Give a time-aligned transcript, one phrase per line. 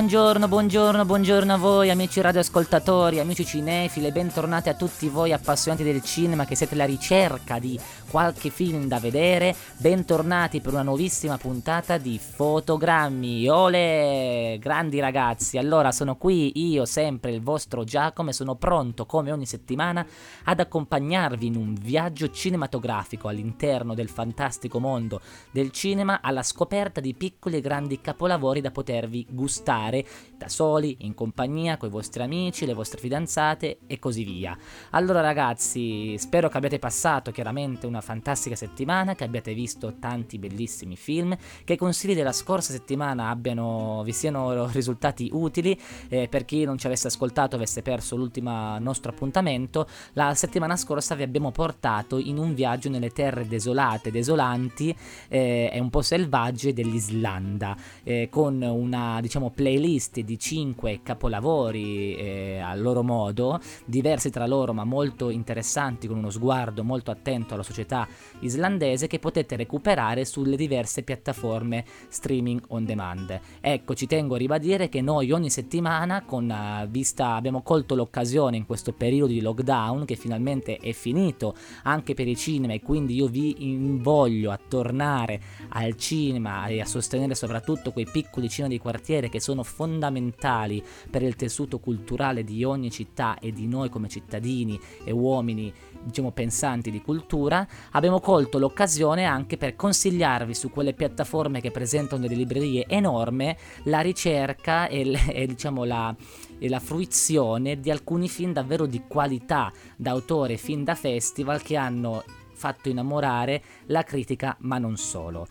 [0.00, 6.02] Buongiorno, buongiorno, buongiorno a voi amici radioascoltatori, amici cinefili bentornati a tutti voi appassionati del
[6.02, 7.78] cinema che siete alla ricerca di
[8.10, 9.54] qualche film da vedere.
[9.76, 13.46] Bentornati per una nuovissima puntata di Fotogrammi.
[13.48, 15.58] Ole, grandi ragazzi.
[15.58, 20.04] Allora, sono qui io sempre il vostro Giacomo e sono pronto come ogni settimana
[20.44, 25.20] ad accompagnarvi in un viaggio cinematografico all'interno del fantastico mondo
[25.50, 30.04] del cinema alla scoperta di piccoli e grandi capolavori da potervi gustare fare
[30.38, 34.56] da soli, in compagnia, con i vostri amici, le vostre fidanzate e così via.
[34.90, 40.96] Allora ragazzi, spero che abbiate passato chiaramente una fantastica settimana, che abbiate visto tanti bellissimi
[40.96, 45.78] film, che i consigli della scorsa settimana abbiano, vi siano risultati utili,
[46.08, 51.14] eh, per chi non ci avesse ascoltato, avesse perso l'ultimo nostro appuntamento, la settimana scorsa
[51.14, 54.96] vi abbiamo portato in un viaggio nelle terre desolate, desolanti
[55.28, 62.58] eh, e un po' selvagge dell'Islanda, eh, con una diciamo playlist di 5 capolavori eh,
[62.58, 67.62] a loro modo, diversi tra loro ma molto interessanti con uno sguardo molto attento alla
[67.62, 68.06] società
[68.40, 73.40] islandese che potete recuperare sulle diverse piattaforme streaming on demand.
[73.60, 78.56] Ecco, ci tengo a ribadire che noi ogni settimana con uh, vista abbiamo colto l'occasione
[78.56, 83.14] in questo periodo di lockdown che finalmente è finito anche per i cinema e quindi
[83.14, 88.80] io vi invoglio a tornare al cinema e a sostenere soprattutto quei piccoli cinema di
[88.80, 94.08] quartiere che sono fondamentali per il tessuto culturale di ogni città e di noi come
[94.08, 100.92] cittadini e uomini, diciamo, pensanti di cultura, abbiamo colto l'occasione anche per consigliarvi su quelle
[100.92, 106.14] piattaforme che presentano delle librerie enorme la ricerca e, e diciamo la,
[106.58, 112.24] e la fruizione di alcuni film davvero di qualità d'autore, film da festival che hanno
[112.52, 115.46] fatto innamorare la critica ma non solo.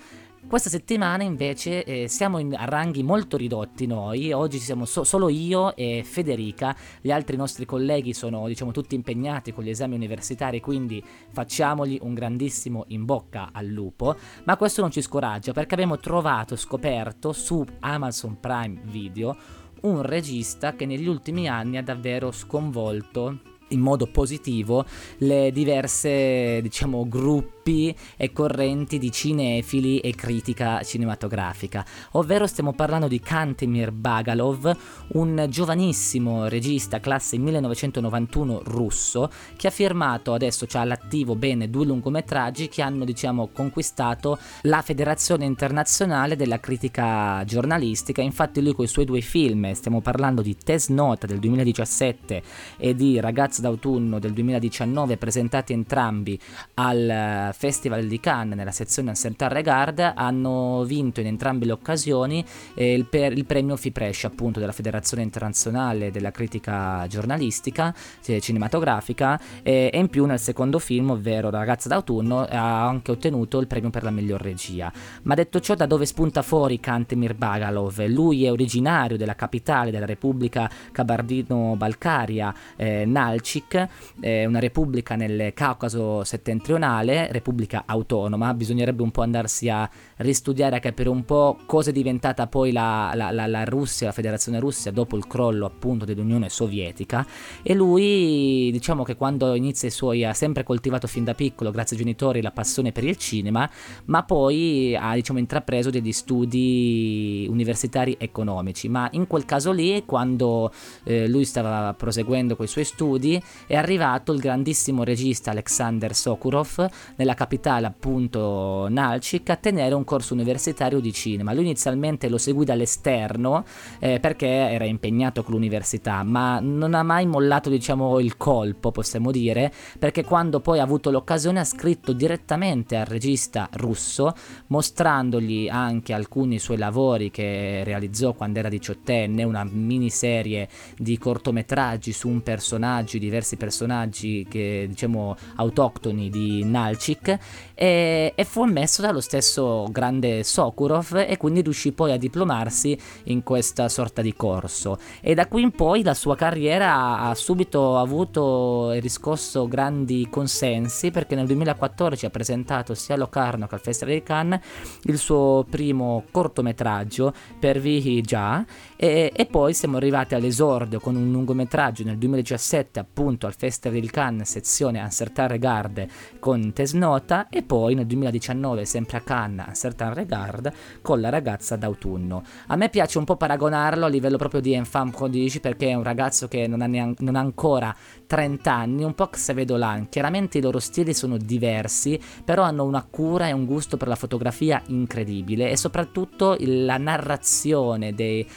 [0.48, 5.76] Questa settimana invece eh, siamo in, ranghi molto ridotti noi, oggi siamo so- solo io
[5.76, 11.04] e Federica, gli altri nostri colleghi sono diciamo tutti impegnati con gli esami universitari, quindi
[11.30, 16.56] facciamogli un grandissimo in bocca al lupo, ma questo non ci scoraggia perché abbiamo trovato,
[16.56, 19.38] scoperto su Amazon Prime Video
[19.82, 24.86] un regista che negli ultimi anni ha davvero sconvolto in modo positivo
[25.20, 33.20] le diverse diciamo gruppi e correnti di cinefili e critica cinematografica, ovvero stiamo parlando di
[33.20, 34.76] Kantemir Bagalov,
[35.14, 42.68] un giovanissimo regista classe 1991 russo che ha firmato adesso c'ha all'attivo bene due lungometraggi
[42.68, 49.06] che hanno diciamo conquistato la Federazione Internazionale della Critica Giornalistica, infatti lui con i suoi
[49.06, 52.42] due film, stiamo parlando di Test Nota del 2017
[52.78, 56.40] e di Ragazzo d'autunno del 2019 presentati entrambi
[56.76, 62.44] al Festival di Cannes nella sezione Uncertain Regard hanno vinto in entrambe le occasioni
[62.74, 67.94] eh, il, per, il, premio FIPRESH appunto della Federazione Internazionale della Critica Giornalistica
[68.24, 73.60] cioè, Cinematografica e, e, in più nel secondo film ovvero ragazza d'autunno ha anche ottenuto
[73.60, 74.92] il premio per la miglior regia
[75.24, 78.06] ma detto ciò da dove spunta fuori Kantemir Bagalov?
[78.08, 83.06] Lui è originario della capitale della Repubblica Kabardino-Balcaria eh,
[83.50, 83.88] Nalchik
[84.20, 90.80] eh, una repubblica nel Caucaso settentrionale repubblica autonoma, bisognerebbe un po' andarsi a ristudiare, a
[90.80, 94.92] capire un po' cosa è diventata poi la, la, la, la Russia, la Federazione Russia
[94.92, 97.26] dopo il crollo appunto dell'Unione Sovietica.
[97.64, 101.96] E lui diciamo che quando inizia i suoi ha sempre coltivato fin da piccolo grazie
[101.98, 103.70] ai genitori la passione per il cinema,
[104.06, 110.72] ma poi ha diciamo intrapreso degli studi universitari economici, ma in quel caso lì quando
[111.04, 116.88] eh, lui stava proseguendo con i suoi studi è arrivato il grandissimo regista Alexander Sokurov
[117.16, 121.54] nella capitale appunto Nalchik a tenere un corso universitario di cinema.
[121.54, 123.66] Lui inizialmente lo seguì dall'esterno
[124.00, 129.32] eh, perché era impegnato con l'università, ma non ha mai mollato diciamo il colpo, possiamo
[129.32, 134.34] dire, perché quando poi ha avuto l'occasione ha scritto direttamente al regista russo
[134.68, 140.68] mostrandogli anche alcuni suoi lavori che realizzò quando era diciottenne, una miniserie
[140.98, 147.38] di cortometraggi su un personaggio, diversi personaggi che diciamo autoctoni di Nalchik
[147.76, 153.44] e, e, fu ammesso dallo stesso grande Sokurov e quindi riuscì poi a diplomarsi in
[153.44, 154.98] questa sorta di corso.
[155.22, 161.12] E da qui in poi la sua carriera ha subito avuto e riscosso grandi consensi
[161.12, 164.60] perché nel 2014 ha presentato sia a Locarno che al Festival di Cannes
[165.04, 168.66] il suo primo cortometraggio per Vihi Già
[168.96, 174.10] e, e poi siamo arrivati all'esordio con un lungometraggio nel 2017 appunto al Festival di
[174.10, 176.08] Cannes sezione Uncertain Regard
[176.40, 180.72] con Tesnota e poi nel 2019 sempre a Cannes Uncertain Regard
[181.02, 182.42] con La ragazza d'autunno.
[182.68, 186.04] A me piace un po' paragonarlo a livello proprio di Enfant Prodige perché è un
[186.04, 187.94] ragazzo che non ha, neanche, non ha ancora
[188.26, 190.08] 30 anni, un po' Xavedolan.
[190.08, 194.16] Chiaramente i loro stili sono diversi, però hanno una cura e un gusto per la
[194.16, 198.48] fotografia incredibile e soprattutto la narrazione dei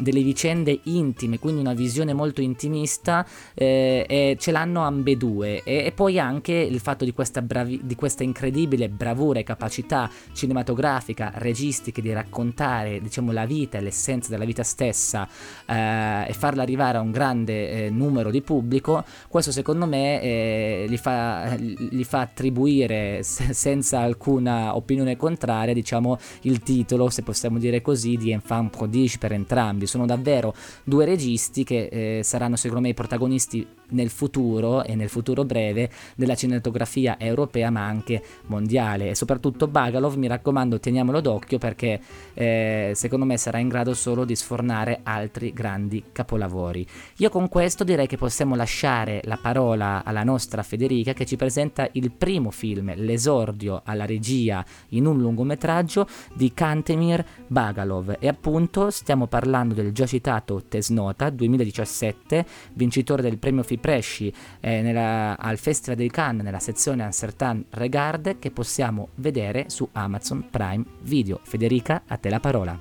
[0.00, 5.62] delle vicende intime, quindi una visione molto intimista, eh, e ce l'hanno ambedue.
[5.62, 10.10] E, e, poi anche il fatto di questa, bravi, di questa incredibile bravura e capacità
[10.32, 15.28] cinematografica, registiche di raccontare diciamo, la vita e l'essenza della vita stessa
[15.66, 20.84] eh, e farla arrivare a un grande eh, numero di pubblico, questo secondo me eh,
[20.88, 27.58] li fa, li, fa, attribuire se, senza alcuna opinione contraria diciamo, il titolo, se possiamo
[27.58, 32.56] dire così, di Enfant prodige per entrambi entrambi, sono davvero due registi che eh, saranno
[32.56, 38.22] secondo me i protagonisti nel futuro e nel futuro breve della cinematografia europea ma anche
[38.46, 42.00] mondiale e soprattutto Bagalov mi raccomando teniamolo d'occhio perché
[42.34, 46.86] eh, secondo me sarà in grado solo di sfornare altri grandi capolavori.
[47.16, 51.88] Io con questo direi che possiamo lasciare la parola alla nostra Federica che ci presenta
[51.92, 59.26] il primo film, l'esordio alla regia in un lungometraggio di Kantemir Bagalov e appunto stiamo
[59.26, 62.44] parlando del già citato Tesnota 2017,
[62.74, 68.52] vincitore del premio Fipresci eh, nella, al Festival di Cannes nella sezione Uncertain Regard che
[68.52, 71.40] possiamo vedere su Amazon Prime Video.
[71.42, 72.78] Federica, a te la parola.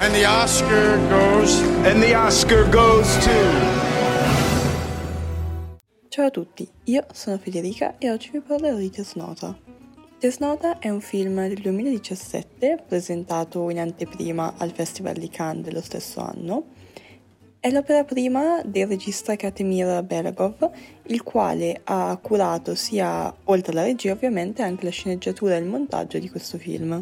[0.00, 3.30] And the Oscar goes and the Oscar goes to
[6.08, 9.56] Ciao a tutti, io sono Federica e oggi vi parlerò di Tesnota.
[10.18, 16.20] Tesnota è un film del 2017 presentato in anteprima al Festival di Cannes dello stesso
[16.20, 16.80] anno.
[17.64, 20.68] È l'opera prima del regista Katemir Belagov,
[21.04, 26.18] il quale ha curato sia, oltre alla regia ovviamente, anche la sceneggiatura e il montaggio
[26.18, 27.00] di questo film.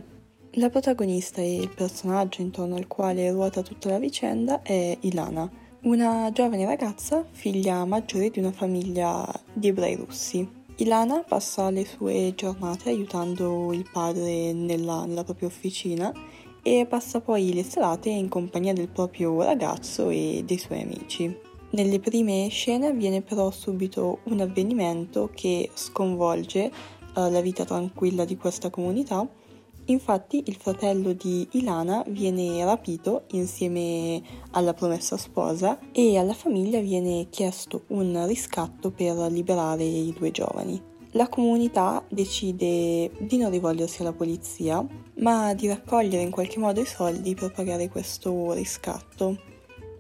[0.51, 5.51] La protagonista e il personaggio intorno al quale ruota tutta la vicenda è Ilana,
[5.85, 10.47] una giovane ragazza, figlia maggiore di una famiglia di ebrei russi.
[10.77, 16.13] Ilana passa le sue giornate aiutando il padre nella, nella propria officina
[16.63, 21.35] e passa poi le serate in compagnia del proprio ragazzo e dei suoi amici.
[21.71, 26.71] Nelle prime scene avviene però subito un avvenimento che sconvolge
[27.15, 29.29] uh, la vita tranquilla di questa comunità
[29.91, 34.23] Infatti il fratello di Ilana viene rapito insieme
[34.53, 40.81] alla promessa sposa e alla famiglia viene chiesto un riscatto per liberare i due giovani.
[41.15, 44.87] La comunità decide di non rivolgersi alla polizia,
[45.17, 49.39] ma di raccogliere in qualche modo i soldi per pagare questo riscatto.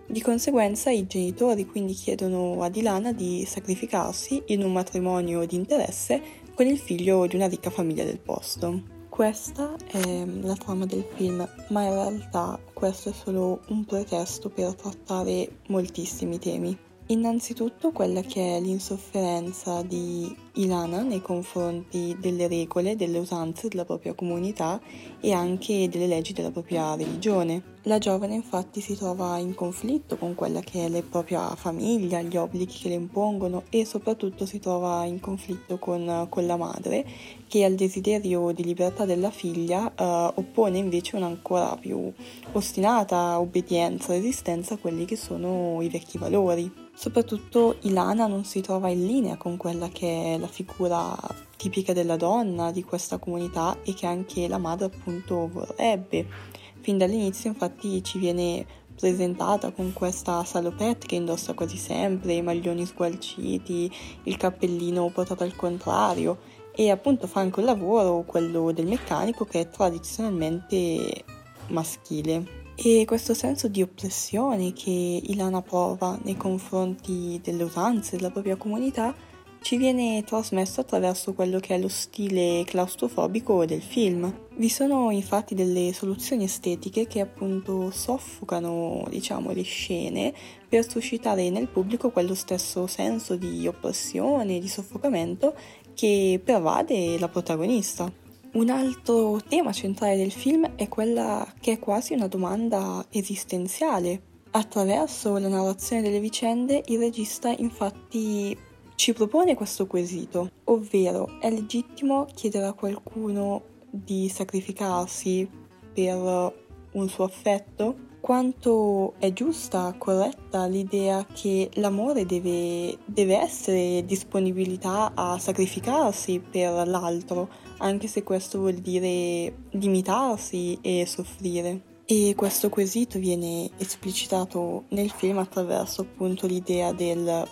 [0.06, 6.20] Di conseguenza i genitori quindi chiedono ad Ilana di sacrificarsi in un matrimonio di interesse
[6.54, 8.98] con il figlio di una ricca famiglia del posto.
[9.08, 14.74] Questa è la trama del film, ma in realtà questo è solo un pretesto per
[14.74, 16.76] trattare moltissimi temi.
[17.10, 24.14] Innanzitutto quella che è l'insofferenza di Ilana nei confronti delle regole, delle usanze della propria
[24.14, 24.80] comunità
[25.20, 27.78] e anche delle leggi della propria religione.
[27.84, 32.36] La giovane infatti si trova in conflitto con quella che è la propria famiglia, gli
[32.36, 37.06] obblighi che le impongono e soprattutto si trova in conflitto con, con la madre
[37.48, 42.12] che al desiderio di libertà della figlia eh, oppone invece un'ancora più
[42.52, 46.70] ostinata obbedienza, resistenza a quelli che sono i vecchi valori.
[46.92, 51.16] Soprattutto Ilana non si trova in linea con quella che è la figura
[51.56, 56.58] tipica della donna di questa comunità e che anche la madre appunto vorrebbe.
[56.80, 58.66] Fin dall'inizio infatti ci viene
[58.98, 63.90] presentata con questa salopette che indossa quasi sempre, i maglioni sgualciti,
[64.24, 66.38] il cappellino portato al contrario
[66.74, 71.24] e appunto fa anche un lavoro, quello del meccanico, che è tradizionalmente
[71.68, 72.58] maschile.
[72.74, 79.14] E questo senso di oppressione che Ilana prova nei confronti delle usanze della propria comunità
[79.62, 84.48] ci viene trasmesso attraverso quello che è lo stile claustrofobico del film.
[84.56, 90.32] Vi sono infatti delle soluzioni estetiche che appunto soffocano, diciamo, le scene
[90.68, 95.54] per suscitare nel pubblico quello stesso senso di oppressione, di soffocamento
[95.94, 98.10] che pervade la protagonista.
[98.52, 104.22] Un altro tema centrale del film è quella che è quasi una domanda esistenziale.
[104.52, 108.56] Attraverso la narrazione delle vicende il regista infatti
[109.00, 115.48] ci propone questo quesito, ovvero è legittimo chiedere a qualcuno di sacrificarsi
[115.94, 116.52] per
[116.92, 118.08] un suo affetto?
[118.20, 127.48] quanto è giusta, corretta l'idea che l'amore deve, deve essere disponibilità a sacrificarsi per l'altro,
[127.78, 131.88] anche se questo vuol dire limitarsi e soffrire.
[132.04, 137.48] E questo quesito viene esplicitato nel film attraverso appunto l'idea del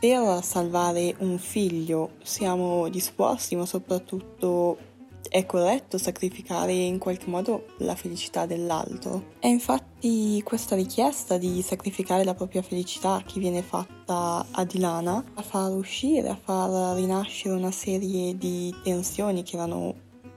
[0.00, 4.78] per salvare un figlio siamo disposti, ma soprattutto
[5.28, 9.34] è corretto sacrificare in qualche modo la felicità dell'altro.
[9.38, 15.42] È infatti questa richiesta di sacrificare la propria felicità che viene fatta a Dilana a
[15.42, 19.94] far uscire, a far rinascere una serie di tensioni che erano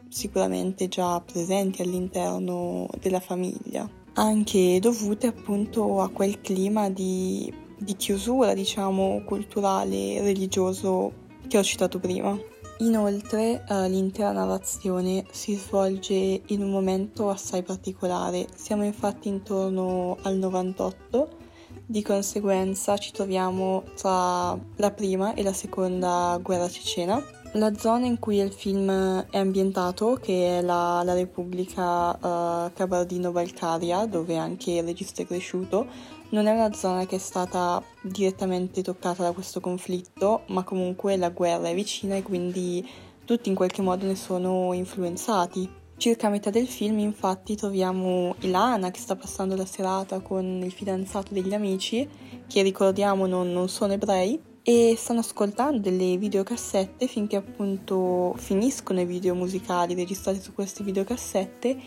[0.09, 7.51] sicuramente già presenti all'interno della famiglia, anche dovute appunto a quel clima di,
[7.83, 11.11] di chiusura, diciamo, culturale, religioso
[11.47, 12.37] che ho citato prima.
[12.79, 20.35] Inoltre eh, l'intera narrazione si svolge in un momento assai particolare, siamo infatti intorno al
[20.37, 21.41] 98,
[21.85, 27.21] di conseguenza ci troviamo tra la prima e la seconda guerra cecena.
[27.55, 28.89] La zona in cui il film
[29.29, 35.85] è ambientato, che è la, la Repubblica uh, Kabardino-Balcaria, dove anche il regista è cresciuto,
[36.33, 41.29] non è una zona che è stata direttamente toccata da questo conflitto, ma comunque la
[41.29, 42.87] guerra è vicina e quindi
[43.23, 45.69] tutti in qualche modo ne sono influenzati.
[45.95, 50.71] Circa a metà del film infatti troviamo Ilana che sta passando la serata con il
[50.71, 52.09] fidanzato degli amici,
[52.47, 59.05] che ricordiamo non, non sono ebrei, e stanno ascoltando delle videocassette finché appunto finiscono i
[59.05, 61.77] video musicali registrati su queste videocassette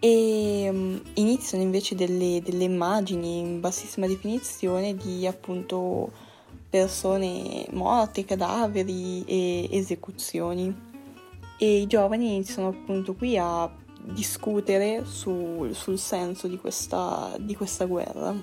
[0.00, 6.10] e um, iniziano invece delle, delle, immagini in bassissima definizione di appunto
[6.68, 10.92] persone morte, cadaveri e esecuzioni.
[11.58, 13.70] E i giovani iniziano appunto qui a
[14.00, 18.34] discutere su, sul senso di questa, di questa guerra.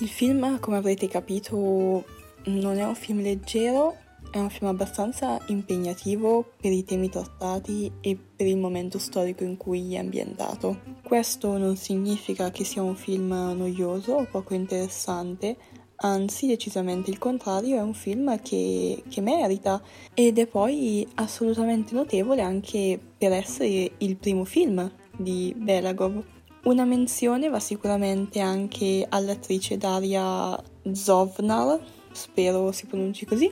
[0.00, 2.04] Il film, come avrete capito,
[2.44, 3.96] non è un film leggero,
[4.30, 9.56] è un film abbastanza impegnativo per i temi trattati e per il momento storico in
[9.56, 10.80] cui è ambientato.
[11.02, 15.56] Questo non significa che sia un film noioso o poco interessante,
[15.96, 19.82] anzi decisamente il contrario, è un film che, che merita
[20.14, 26.22] ed è poi assolutamente notevole anche per essere il primo film di Belagov.
[26.64, 30.60] Una menzione va sicuramente anche all'attrice Daria
[30.92, 31.80] Zovnar,
[32.12, 33.50] spero si pronunci così,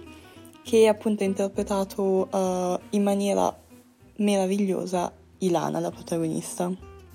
[0.66, 3.56] che appunto ha interpretato uh, in maniera
[4.16, 6.68] meravigliosa Ilana, la protagonista.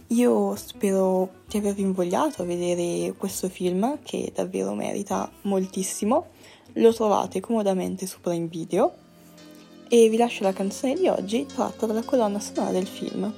[0.08, 6.27] Io spero di avervi invogliato a vedere questo film che davvero merita moltissimo.
[6.75, 8.93] Lo trovate comodamente su Prime Video
[9.89, 13.34] e vi lascio la canzone di oggi tratta dalla colonna sonora del film.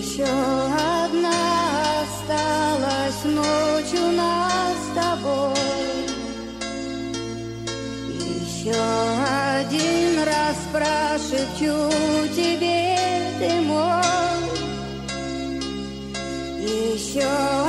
[0.00, 1.32] Еще одна
[2.02, 5.54] осталась ночь у нас с тобой.
[8.40, 8.78] Еще
[9.58, 11.90] один раз прошепчу
[12.32, 12.96] тебе,
[13.40, 14.04] ты мой.
[16.60, 17.67] Еще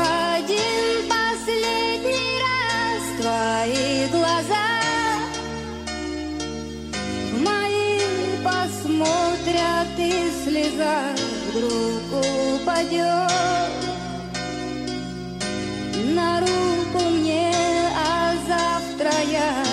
[16.15, 17.53] на руку мне,
[17.95, 19.63] а завтра я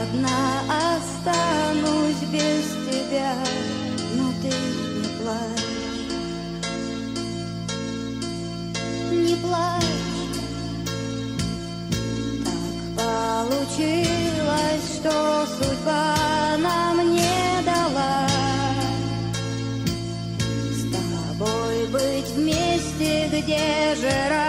[0.00, 0.62] одна
[0.94, 3.34] останусь без тебя,
[4.14, 4.52] но ты
[4.96, 5.72] не плачь,
[9.10, 9.84] не плачь.
[12.44, 15.35] Так получилось, что
[23.96, 24.45] será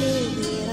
[0.00, 0.69] live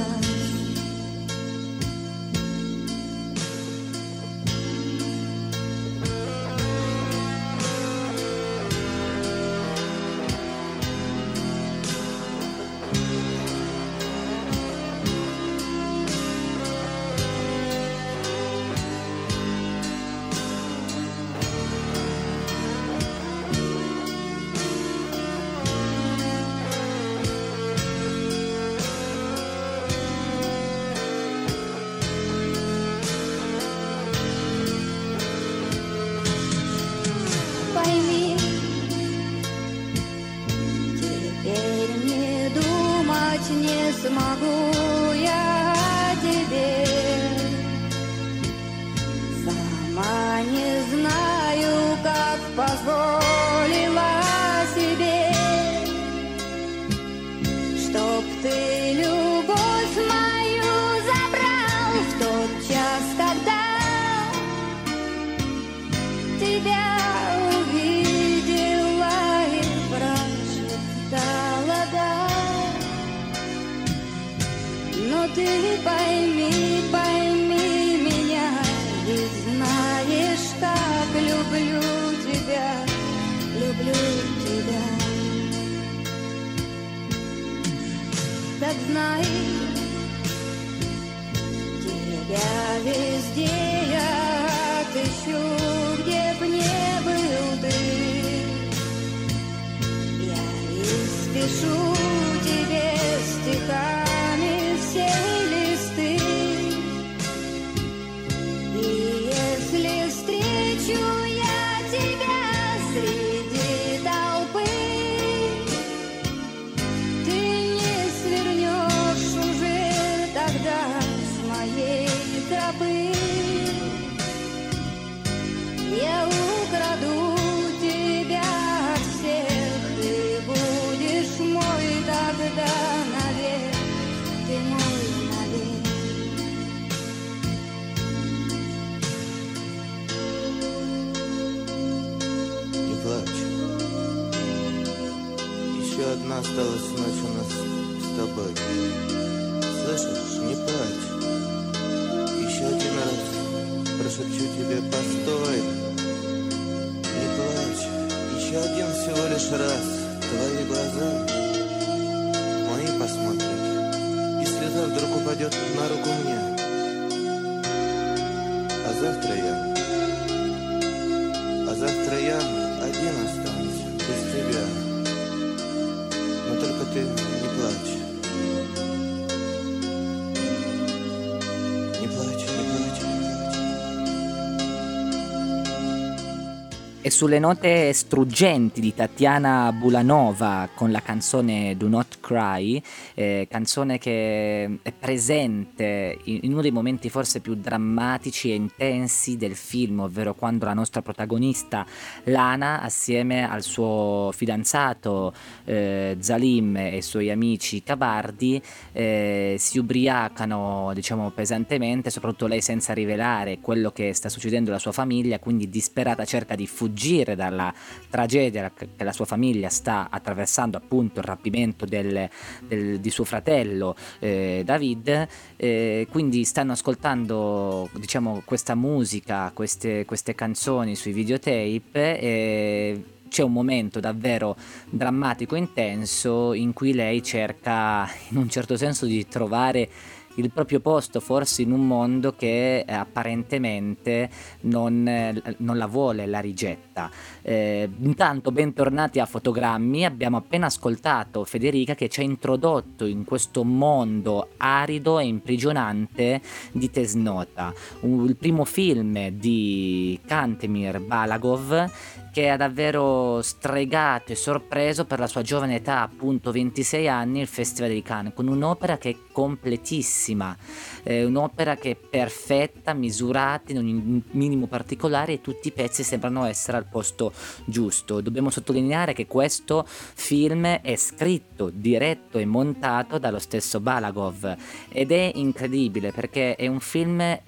[187.17, 192.79] sulle note struggenti di Tatiana Bulanova con la canzone Do Not Cry,
[193.15, 199.55] eh, canzone che è presente in, uno dei momenti forse più drammatici e intensi del
[199.55, 201.87] film, ovvero quando la nostra protagonista
[202.25, 205.33] Lana, assieme al suo fidanzato
[205.65, 212.93] eh, Zalim e i suoi amici Cabardi, eh, si ubriacano diciamo pesantemente, soprattutto lei senza
[212.93, 217.73] rivelare quello che sta succedendo alla sua famiglia, quindi disperata cerca di fuggire dalla
[218.09, 222.29] tragedia che la sua famiglia sta attraversando, appunto il rapimento del-
[222.67, 230.35] del- di suo fratello eh, David, eh, quindi stanno ascoltando diciamo questa musica, queste, queste
[230.35, 234.55] canzoni sui videotape e c'è un momento davvero
[234.89, 239.89] drammatico e intenso in cui lei cerca in un certo senso di trovare
[240.37, 244.29] il proprio posto forse in un mondo che eh, apparentemente
[244.61, 247.09] non, eh, non la vuole, la rigetta.
[247.49, 253.63] Eh, intanto bentornati a Fotogrammi, abbiamo appena ascoltato Federica che ci ha introdotto in questo
[253.63, 256.41] mondo arido e imprigionante
[256.73, 261.89] di Tesnota, il primo film di Kantemir Balagov
[262.37, 267.47] che ha davvero stregato e sorpreso per la sua giovane età, appunto 26 anni, il
[267.47, 270.55] Festival di Cannes, con un'opera che è completissima,
[271.01, 276.45] eh, un'opera che è perfetta, misurata in ogni minimo particolare e tutti i pezzi sembrano
[276.45, 277.33] essere al posto
[277.65, 278.21] giusto.
[278.21, 284.55] Dobbiamo sottolineare che questo film è scritto, diretto e montato dallo stesso Balagov
[284.89, 287.41] ed è incredibile perché è un film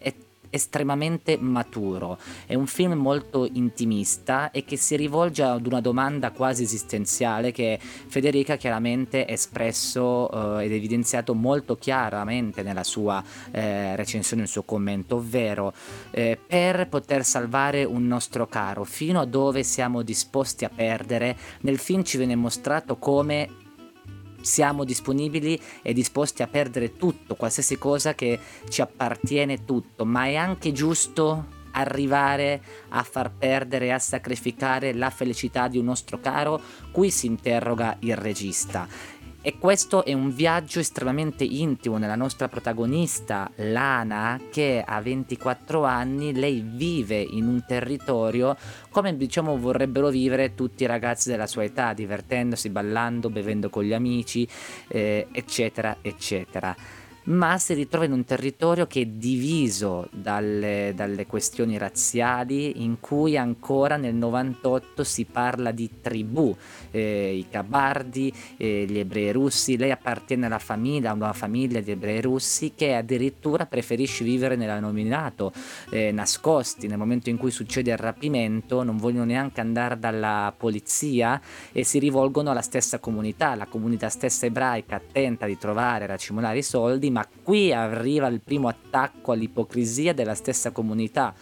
[0.49, 6.63] estremamente maturo, è un film molto intimista e che si rivolge ad una domanda quasi
[6.63, 14.41] esistenziale che Federica chiaramente ha espresso eh, ed evidenziato molto chiaramente nella sua eh, recensione,
[14.43, 15.73] nel suo commento, ovvero
[16.11, 21.77] eh, per poter salvare un nostro caro, fino a dove siamo disposti a perdere, nel
[21.77, 23.67] film ci viene mostrato come
[24.41, 30.35] siamo disponibili e disposti a perdere tutto, qualsiasi cosa che ci appartiene tutto, ma è
[30.35, 36.61] anche giusto arrivare a far perdere a sacrificare la felicità di un nostro caro?
[36.91, 38.87] Qui si interroga il regista.
[39.41, 46.33] E questo è un viaggio estremamente intimo nella nostra protagonista, Lana, che a 24 anni
[46.33, 48.57] lei vive in un territorio
[48.89, 53.93] come diciamo vorrebbero vivere tutti i ragazzi della sua età, divertendosi, ballando, bevendo con gli
[53.93, 54.45] amici,
[54.89, 56.75] eh, eccetera, eccetera.
[57.29, 63.37] Ma si ritrova in un territorio che è diviso dalle, dalle, questioni razziali in cui
[63.37, 66.55] ancora nel 98 si parla di tribù,
[66.91, 71.91] eh, i cabardi, eh, gli ebrei russi, lei appartiene alla famiglia, a una famiglia di
[71.91, 75.51] ebrei russi che addirittura preferisce vivere nell'anonimato,
[75.89, 81.41] eh, nascosti, nel momento in cui succede il rapimento non vogliono neanche andare dalla polizia
[81.71, 86.63] e si rivolgono alla stessa comunità, la comunità stessa ebraica tenta di trovare, racimolare i
[86.63, 91.33] soldi, ma qui arriva il primo attacco all'ipocrisia della stessa comunità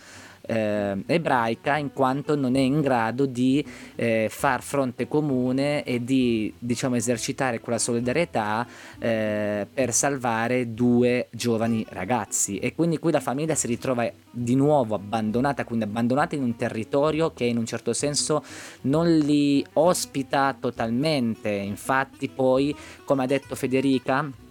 [0.47, 3.63] eh, ebraica in quanto non è in grado di
[3.95, 8.65] eh, far fronte comune e di diciamo esercitare quella solidarietà
[8.97, 12.57] eh, per salvare due giovani ragazzi.
[12.57, 17.33] E quindi qui la famiglia si ritrova di nuovo abbandonata quindi abbandonata in un territorio
[17.33, 18.43] che in un certo senso
[18.81, 21.49] non li ospita totalmente.
[21.49, 24.45] Infatti poi come ha detto Federica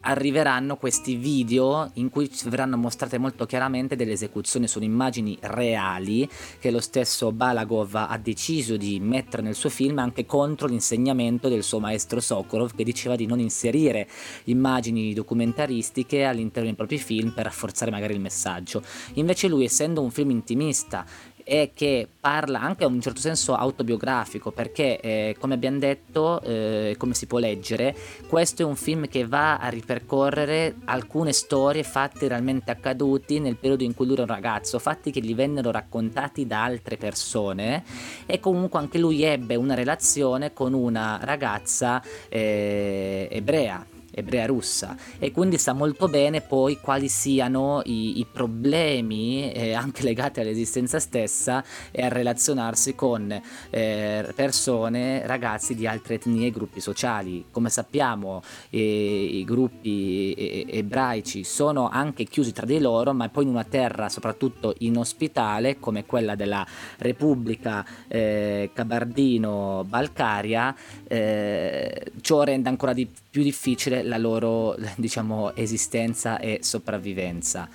[0.00, 6.70] arriveranno questi video in cui verranno mostrate molto chiaramente delle esecuzioni, sono immagini reali che
[6.70, 11.80] lo stesso Balagov ha deciso di mettere nel suo film anche contro l'insegnamento del suo
[11.80, 14.08] maestro Sokolov che diceva di non inserire
[14.44, 18.82] immagini documentaristiche all'interno dei propri film per rafforzare magari il messaggio.
[19.14, 21.04] Invece lui essendo un film intimista
[21.50, 26.94] e che parla anche a un certo senso autobiografico perché eh, come abbiamo detto eh,
[26.98, 27.96] come si può leggere
[28.28, 33.82] questo è un film che va a ripercorrere alcune storie fatte realmente accaduti nel periodo
[33.82, 37.82] in cui lui era un ragazzo fatti che gli vennero raccontati da altre persone
[38.26, 43.86] e comunque anche lui ebbe una relazione con una ragazza eh, ebrea
[44.18, 50.02] ebrea russa e quindi sa molto bene poi quali siano i, i problemi eh, anche
[50.02, 56.80] legati all'esistenza stessa e a relazionarsi con eh, persone, ragazzi di altre etnie e gruppi
[56.80, 57.46] sociali.
[57.50, 63.50] Come sappiamo eh, i gruppi ebraici sono anche chiusi tra di loro ma poi in
[63.50, 66.66] una terra soprattutto inospitale come quella della
[66.98, 70.74] Repubblica eh, Cabardino-Balcaria
[71.06, 77.68] eh, ciò rende ancora di più difficile la loro diciamo, esistenza e sopravvivenza.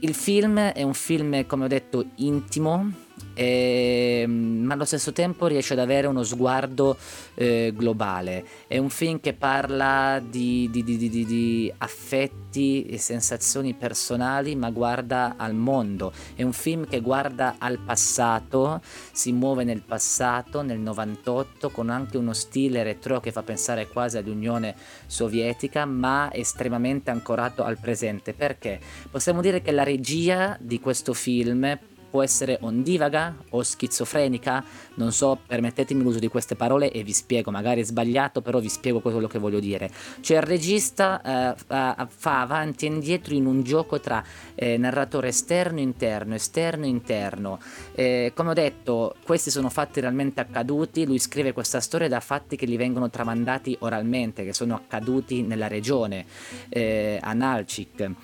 [0.00, 3.05] Il film è un film, come ho detto, intimo,
[3.36, 6.96] e, ehm, ma allo stesso tempo riesce ad avere uno sguardo
[7.34, 8.44] eh, globale.
[8.66, 15.34] È un film che parla di, di, di, di, affetti e sensazioni personali, ma guarda
[15.36, 16.12] al mondo.
[16.34, 18.80] È un film che guarda al passato,
[19.12, 24.16] si muove nel passato, nel 98, con anche uno stile retro che fa pensare quasi
[24.16, 28.32] all'Unione Sovietica, ma estremamente ancorato al presente.
[28.32, 28.80] Perché?
[29.10, 31.78] Possiamo dire che la regia di questo film
[32.16, 37.50] può essere ondivaga o schizofrenica, non so, permettetemi l'uso di queste parole e vi spiego,
[37.50, 39.90] magari è sbagliato, però vi spiego quello che voglio dire.
[40.20, 44.24] Cioè il regista eh, fa avanti e indietro in un gioco tra
[44.54, 47.58] eh, narratore esterno e interno, esterno e interno.
[47.92, 52.56] Eh, come ho detto, questi sono fatti realmente accaduti, lui scrive questa storia da fatti
[52.56, 56.24] che gli vengono tramandati oralmente, che sono accaduti nella regione,
[56.70, 58.14] eh, a Nalchik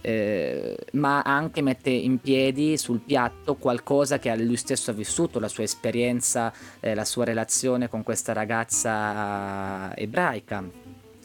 [0.00, 5.48] eh, ma anche mette in piedi sul piatto qualcosa che lui stesso ha vissuto, la
[5.48, 10.64] sua esperienza, eh, la sua relazione con questa ragazza ebraica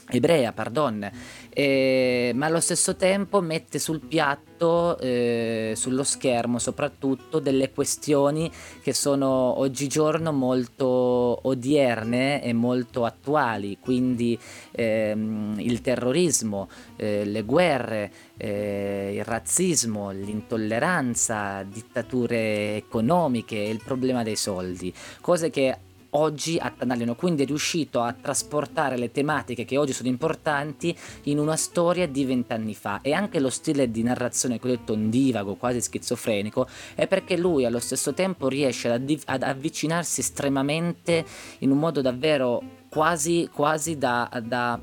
[0.07, 1.09] ebrea, pardon,
[1.57, 8.93] eh, ma allo stesso tempo mette sul piatto, eh, sullo schermo soprattutto, delle questioni che
[8.93, 14.37] sono oggigiorno molto odierne e molto attuali, quindi
[14.71, 24.35] ehm, il terrorismo, eh, le guerre, eh, il razzismo, l'intolleranza, dittature economiche il problema dei
[24.35, 25.77] soldi, cose che
[26.15, 31.55] oggi attanagliano, quindi è riuscito a trasportare le tematiche che oggi sono importanti in una
[31.55, 32.99] storia di vent'anni fa.
[33.01, 37.65] E anche lo stile di narrazione che ho detto ondivago, quasi schizofrenico, è perché lui
[37.65, 41.25] allo stesso tempo riesce ad, ad avvicinarsi estremamente
[41.59, 44.79] in un modo davvero quasi, quasi da, da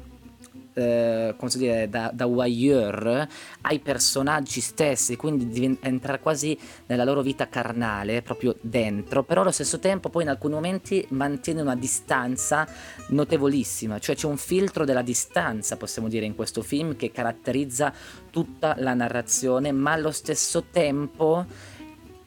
[0.75, 3.27] eh, come si dice, da, da voyeur
[3.63, 9.51] ai personaggi stessi, quindi di entrare quasi nella loro vita carnale, proprio dentro, però allo
[9.51, 12.67] stesso tempo poi in alcuni momenti mantiene una distanza
[13.09, 17.93] notevolissima, cioè c'è un filtro della distanza, possiamo dire, in questo film che caratterizza
[18.31, 21.47] tutta la narrazione, ma allo stesso tempo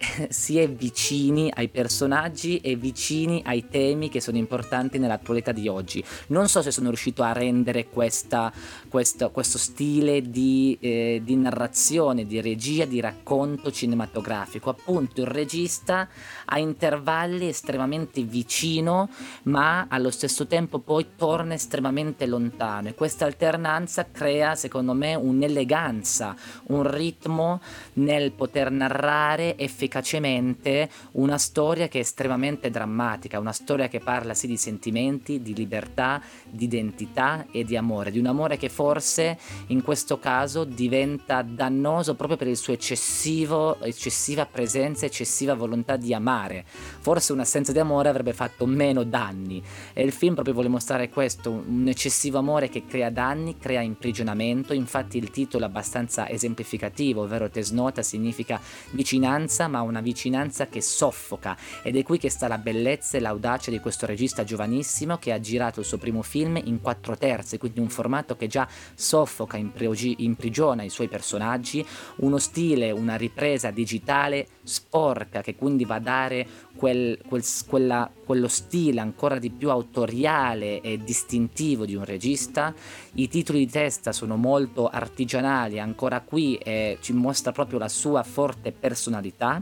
[0.30, 6.04] si è vicini ai personaggi e vicini ai temi che sono importanti nell'attualità di oggi.
[6.28, 8.52] Non so se sono riuscito a rendere questa,
[8.90, 14.70] questo, questo, stile di, eh, di, narrazione, di regia, di racconto cinematografico.
[14.70, 16.08] Appunto, il regista
[16.46, 19.10] a intervalli estremamente vicino,
[19.44, 22.90] ma allo stesso tempo poi torna estremamente lontano.
[22.90, 26.36] E questa alternanza crea, secondo me, un'eleganza,
[26.68, 27.62] un ritmo
[27.94, 29.58] nel poter narrare
[29.96, 35.54] efficacemente una storia che è estremamente drammatica, una storia che parla sì di sentimenti, di
[35.54, 41.42] libertà, di identità e di amore, di un amore che forse in questo caso diventa
[41.42, 46.66] dannoso proprio per il suo eccessivo, eccessiva presenza, eccessiva volontà di amare.
[46.66, 51.52] Forse un'assenza di amore avrebbe fatto meno danni e il film proprio vuole mostrare questo,
[51.52, 57.50] un eccessivo amore che crea danni, crea imprigionamento, infatti il titolo è abbastanza esemplificativo, ovvero
[57.50, 58.60] Tesnota significa
[58.92, 63.72] vicinanza, ma una vicinanza che soffoca ed è qui che sta la bellezza e l'audacia
[63.72, 67.80] di questo regista giovanissimo che ha girato il suo primo film in quattro terzi, quindi
[67.80, 71.86] un formato che già soffoca, imprigiona i suoi personaggi,
[72.18, 78.48] uno stile, una ripresa digitale sporca che quindi va a dare quel, quel, quella, quello
[78.48, 82.74] stile ancora di più autoriale e distintivo di un regista.
[83.14, 88.24] I titoli di testa sono molto artigianali, ancora qui eh, ci mostra proprio la sua
[88.24, 89.62] forte personalità.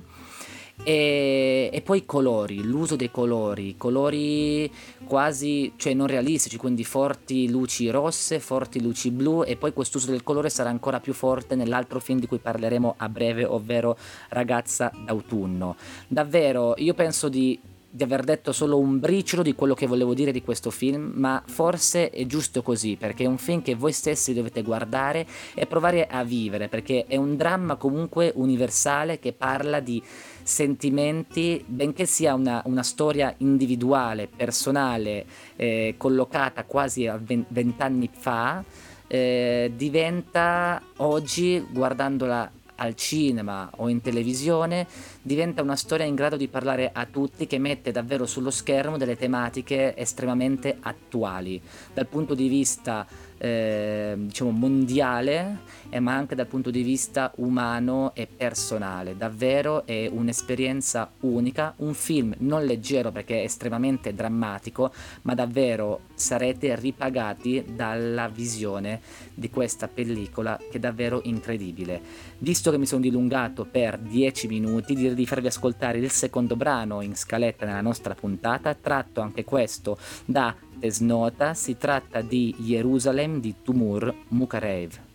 [0.84, 4.70] E, e, poi i colori, l'uso dei colori, colori
[5.06, 10.24] quasi, cioè non realistici, quindi forti luci rosse, forti luci blu e poi quest'uso del
[10.24, 13.98] colore sarà ancora più forte nell'altro film di cui parleremo a breve, ovvero
[14.30, 15.76] Ragazza d'autunno.
[16.08, 17.58] Davvero, io penso di
[17.96, 21.44] di aver detto solo un briciolo di quello che volevo dire di questo film, ma
[21.46, 26.08] forse è giusto così, perché è un film che voi stessi dovete guardare e provare
[26.08, 30.02] a vivere, perché è un dramma comunque universale che parla di
[30.42, 35.26] sentimenti, benché sia una, una storia individuale, personale,
[35.56, 38.64] eh, collocata quasi a vent'anni fa,
[39.06, 44.88] eh, diventa oggi, guardandola al cinema o in televisione
[45.22, 49.18] diventa una storia in grado di parlare a tutti che mette davvero sullo schermo delle
[49.18, 51.62] tematiche estremamente attuali.
[51.94, 53.06] Dal punto di vista
[53.38, 55.58] eh, diciamo mondiale
[55.94, 59.16] eh, ma anche dal punto di vista umano e personale.
[59.16, 66.76] Davvero è un'esperienza unica un film non leggero perché è estremamente drammatico ma davvero sarete
[66.76, 69.02] ripagati dalla visione
[69.36, 72.02] di questa pellicola che è davvero incredibile.
[72.40, 77.02] Visto che mi sono dilungato per 10 minuti direi di farvi ascoltare il secondo brano
[77.02, 83.56] in scaletta nella nostra puntata tratto anche questo da Tesnota si tratta di Jerusalem di
[83.62, 85.13] Tumur Mukarev.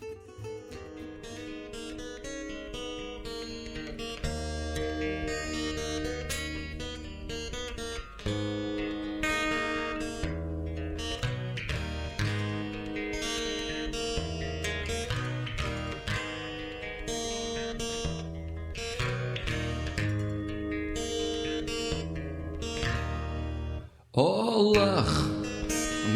[24.59, 25.23] Олах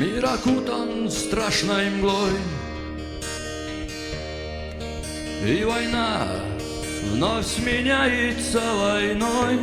[0.01, 2.33] Мир окутан страшной мглой.
[5.47, 6.27] И война
[7.05, 9.61] вновь сменяется войной.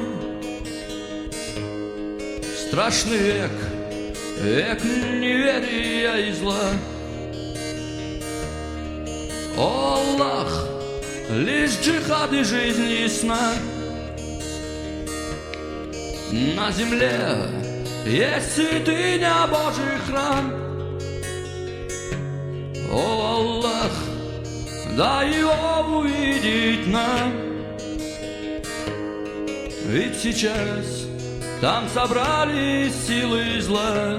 [2.57, 3.51] Страшный век,
[4.39, 6.71] век неверия и зла.
[9.57, 10.69] О, Аллах,
[11.29, 13.55] лишь джихад и жизнь ясна.
[16.31, 17.58] На земле
[18.05, 20.53] есть святыня Божий храм.
[22.91, 23.91] О, Аллах,
[24.97, 27.33] дай его увидеть нам.
[29.85, 31.07] Ведь сейчас
[31.61, 34.17] там собрались силы зла.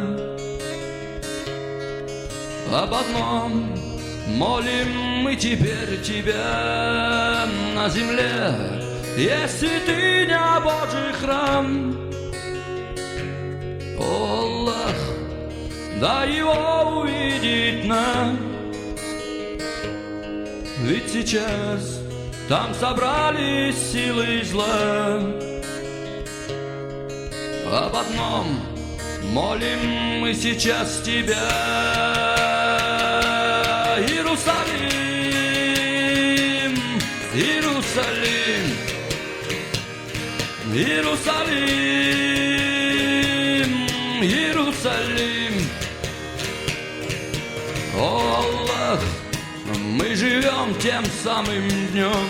[2.72, 3.74] Об одном
[4.36, 8.54] молим мы теперь тебя на земле.
[9.16, 12.09] Есть святыня Божий храм.
[16.00, 18.38] Дай его увидеть нам.
[20.82, 22.00] Ведь сейчас
[22.48, 25.20] там собрались силы зла.
[27.70, 28.60] Об одном
[29.32, 31.48] молим мы сейчас тебя,
[34.08, 34.60] Иерусалим,
[37.34, 38.64] Иерусалим,
[40.74, 42.10] Иерусалим.
[44.22, 45.49] Иерусалим.
[48.00, 49.00] О, Аллах,
[49.76, 52.26] мы живем тем самым днем,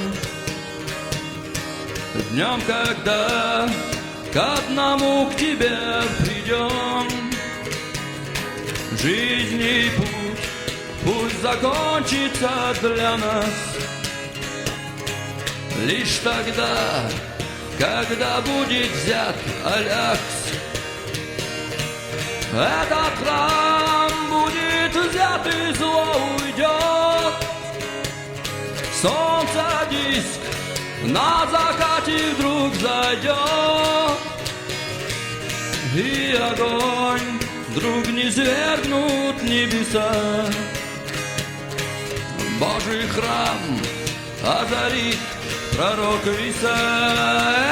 [2.32, 3.68] Днем, когда
[4.32, 5.78] к одному к тебе
[6.18, 7.08] придем.
[9.00, 10.44] Жизни путь,
[11.04, 12.50] пусть закончится
[12.82, 13.70] для нас.
[15.84, 17.08] Лишь тогда,
[17.78, 20.20] когда будет взят Алякс
[22.52, 23.79] Этот храм
[25.46, 26.04] и зло
[26.36, 27.34] уйдет.
[29.00, 30.40] Солнце диск
[31.04, 34.18] на закате вдруг зайдет.
[35.94, 40.46] И огонь вдруг не свергнут небеса.
[42.60, 43.80] Божий храм
[44.44, 45.18] озарит
[45.76, 46.76] пророк Иса.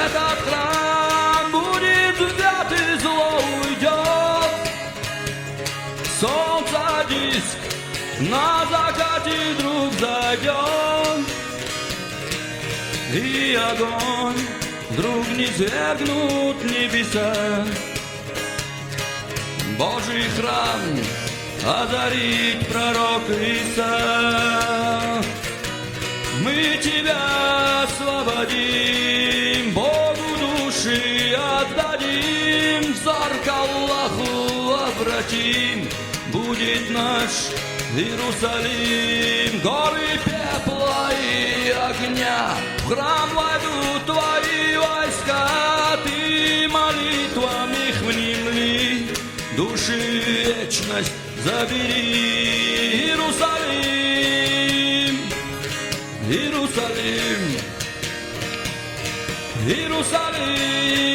[0.07, 4.53] Этот храм будет взят и зло уйдет.
[6.21, 6.48] Солнце
[7.09, 7.59] диск
[8.21, 11.27] на закате вдруг зайдет
[13.13, 14.59] И огонь
[14.91, 17.65] вдруг не свергнут небеса.
[19.79, 20.81] Божий храм
[21.65, 25.23] озарит пророк Иса.
[26.43, 35.88] Мы тебя освободим, Богу души отдадим, взор к Аллаху обратим,
[36.59, 37.31] будет наш
[37.97, 45.49] Иерусалим, горы пепла и огня, в храм войдут твои войска,
[46.05, 49.09] ты молитвами их внемли,
[49.57, 51.13] души вечность
[51.45, 53.49] забери, Иерусалим,
[56.29, 57.43] Иерусалим,
[59.67, 61.08] Иерусалим,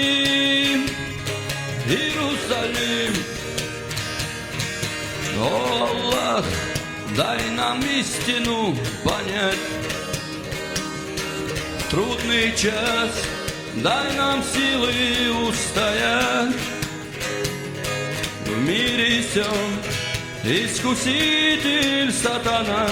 [7.16, 9.60] дай нам истину понять.
[11.90, 13.12] Трудный час
[13.76, 16.56] дай нам силы устоять.
[18.46, 19.46] В мире всем
[20.44, 22.88] искуситель сатана.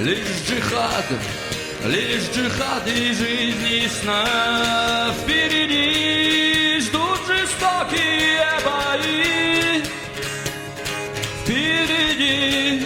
[0.00, 1.06] Лишь джихад,
[1.84, 9.53] лишь джихад и жизнь и сна Впереди ждут жестокие бои
[11.54, 12.82] Впереди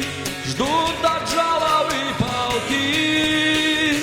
[0.47, 3.95] ждут даджаловы полки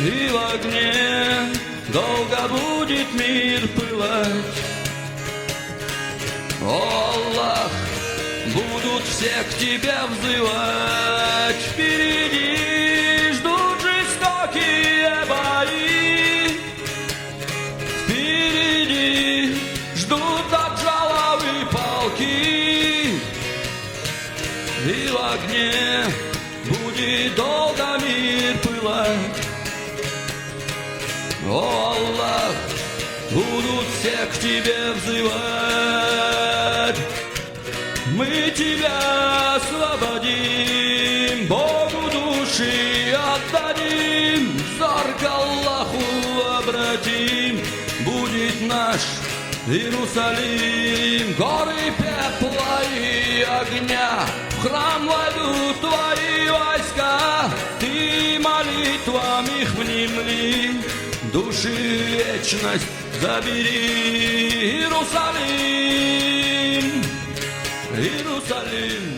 [0.00, 1.52] И в огне
[1.92, 4.58] долго будет мир пылать
[6.62, 7.70] О, Аллах,
[8.52, 11.62] будут все к тебе взывать.
[11.72, 16.58] Впереди ждут жестокие бои.
[18.04, 19.54] Впереди
[19.94, 20.50] ждут
[25.10, 26.04] в огне
[26.64, 29.38] будет долго мир пылать.
[31.46, 32.54] О, Аллах,
[33.30, 36.28] будут все к тебе взывать.
[38.14, 46.04] Мы тебя освободим, Богу души отдадим, взор к Аллаху
[46.58, 47.60] обратим,
[48.04, 49.00] будет наш
[49.68, 54.26] Иерусалим, горы пепла и огня,
[54.58, 60.82] храм войдут твои войска, ты молитвами их внемли,
[61.32, 62.86] души вечность
[63.20, 66.18] забери, Иерусалим.
[67.98, 69.17] Jerusalem.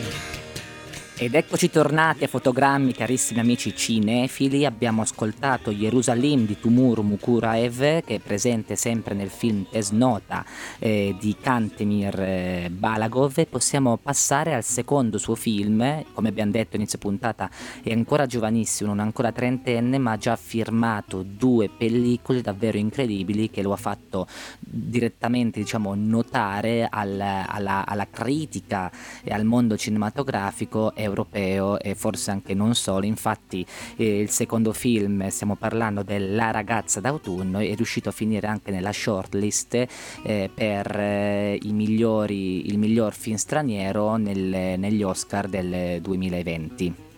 [1.22, 4.64] Ed eccoci tornati a fotogrammi, carissimi amici cinefili.
[4.64, 10.42] Abbiamo ascoltato Jerusalem di Timur Mukuraev, che è presente sempre nel film Tesnota
[10.78, 13.44] eh, di Kantemir eh, Balagov.
[13.48, 16.06] Possiamo passare al secondo suo film.
[16.14, 17.50] Come abbiamo detto inizio puntata,
[17.83, 23.61] è ancora giovanissimo, non ancora trentenne, ma ha già firmato due pellicole davvero incredibili che
[23.61, 24.27] lo ha fatto
[24.58, 28.90] direttamente diciamo, notare al- alla, alla critica
[29.23, 33.04] e al mondo cinematografico europeo e forse anche non solo.
[33.04, 33.65] Infatti
[33.96, 38.92] eh, il secondo film, stiamo parlando della ragazza d'autunno, è riuscito a finire anche nella
[38.92, 39.75] shortlist
[40.23, 47.10] eh, per eh, migliori, il miglior film straniero nel- negli Oscar del 2020.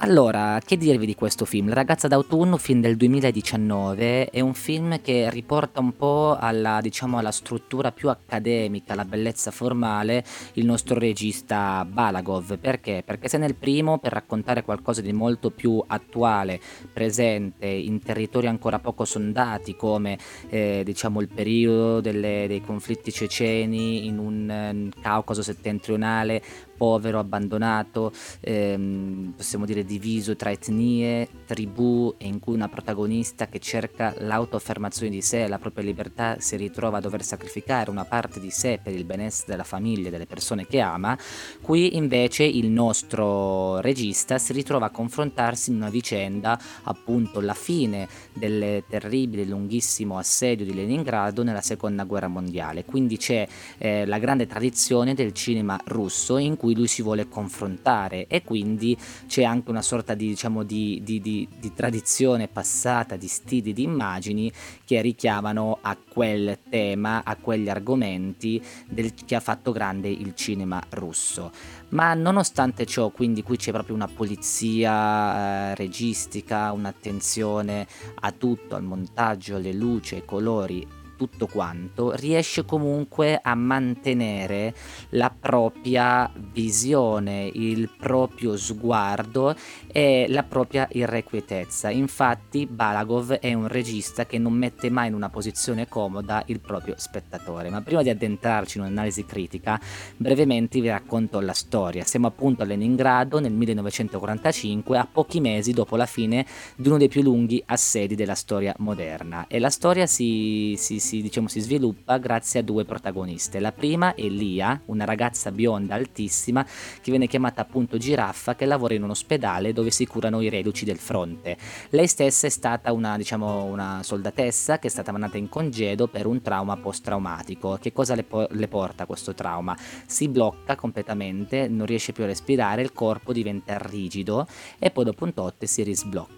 [0.00, 1.66] Allora, che dirvi di questo film?
[1.68, 7.18] La ragazza d'autunno, film del 2019, è un film che riporta un po' alla, diciamo,
[7.18, 12.58] alla struttura più accademica, alla bellezza formale, il nostro regista Balagov.
[12.58, 13.02] Perché?
[13.04, 16.60] Perché se nel primo, per raccontare qualcosa di molto più attuale,
[16.92, 20.16] presente, in territori ancora poco sondati, come
[20.48, 26.40] eh, diciamo il periodo delle- dei conflitti ceceni in un eh, Caucaso settentrionale,
[26.78, 33.58] povero, abbandonato, ehm, possiamo dire diviso tra etnie, tribù e in cui una protagonista che
[33.58, 38.50] cerca l'autoaffermazione di sé, la propria libertà, si ritrova a dover sacrificare una parte di
[38.50, 41.18] sé per il benessere della famiglia e delle persone che ama,
[41.62, 48.06] qui invece il nostro regista si ritrova a confrontarsi in una vicenda, appunto la fine
[48.34, 52.84] del terribile, lunghissimo assedio di Leningrado nella seconda guerra mondiale.
[52.84, 58.26] Quindi c'è eh, la grande tradizione del cinema russo in cui lui si vuole confrontare
[58.26, 63.28] e quindi c'è anche una sorta di, diciamo, di, di, di, di tradizione passata, di
[63.28, 64.50] stili, di immagini
[64.84, 70.82] che richiamano a quel tema, a quegli argomenti del, che ha fatto grande il cinema
[70.90, 71.50] russo.
[71.90, 77.86] Ma nonostante ciò, quindi qui c'è proprio una polizia eh, registica, un'attenzione
[78.20, 80.86] a tutto, al montaggio, alle luci, ai colori,
[81.18, 84.74] tutto quanto, riesce comunque a mantenere
[85.10, 89.54] la propria visione, il proprio sguardo
[89.90, 91.90] e la propria irrequietezza.
[91.90, 96.94] Infatti Balagov è un regista che non mette mai in una posizione comoda il proprio
[96.96, 97.68] spettatore.
[97.68, 99.80] Ma prima di addentrarci in un'analisi critica,
[100.16, 102.04] brevemente vi racconto la storia.
[102.04, 106.46] Siamo appunto a Leningrado nel 1945, a pochi mesi dopo la fine
[106.76, 109.46] di uno dei più lunghi assedi della storia moderna.
[109.48, 113.60] E la storia si, si si, diciamo, si sviluppa grazie a due protagoniste.
[113.60, 118.92] La prima è Lia, una ragazza bionda altissima che viene chiamata appunto Giraffa che lavora
[118.92, 121.56] in un ospedale dove si curano i reduci del fronte.
[121.90, 126.26] Lei stessa è stata una, diciamo, una soldatessa che è stata mandata in congedo per
[126.26, 127.78] un trauma post-traumatico.
[127.80, 129.76] Che cosa le, po- le porta questo trauma?
[130.06, 134.46] Si blocca completamente, non riesce più a respirare, il corpo diventa rigido
[134.78, 136.37] e poi dopo un tot si risblocca.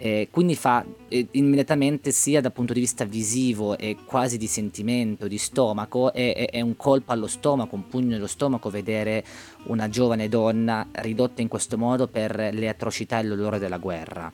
[0.00, 5.26] Eh, quindi fa eh, immediatamente sia dal punto di vista visivo e quasi di sentimento,
[5.26, 9.24] di stomaco, è, è, un colpo allo stomaco, un pugno nello stomaco vedere
[9.64, 14.32] una giovane donna ridotta in questo modo per le atrocità e l'orrore della guerra.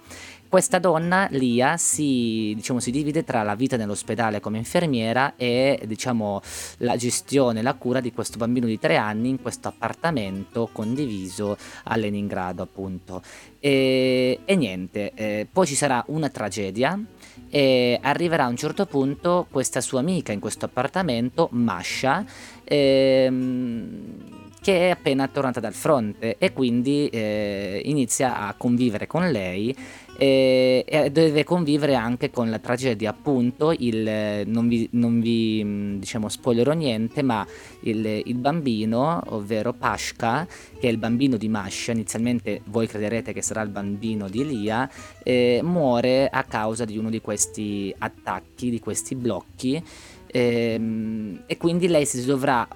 [0.55, 6.41] Questa donna, Lia, si, diciamo, si divide tra la vita nell'ospedale come infermiera e diciamo,
[6.77, 11.97] la gestione, la cura di questo bambino di tre anni in questo appartamento condiviso a
[11.97, 13.21] Leningrado, appunto.
[13.59, 17.03] E, e niente, eh, poi ci sarà una tragedia
[17.51, 22.25] e arriverà a un certo punto questa sua amica in questo appartamento, Masha,
[22.63, 29.77] ehm, che è appena tornata dal fronte e quindi eh, inizia a convivere con lei
[30.17, 35.97] e, e, deve convivere anche con la tragedia appunto il, non vi, non vi mm,
[35.99, 37.47] diciamo spoilerò niente ma
[37.81, 40.47] il, il, bambino ovvero Pashka
[40.81, 44.89] che è il bambino di Masha inizialmente voi crederete che sarà il bambino di Elia
[45.23, 49.83] eh, muore a causa di uno di questi attacchi di questi blocchi
[50.27, 52.67] ehm, e quindi lei si dovrà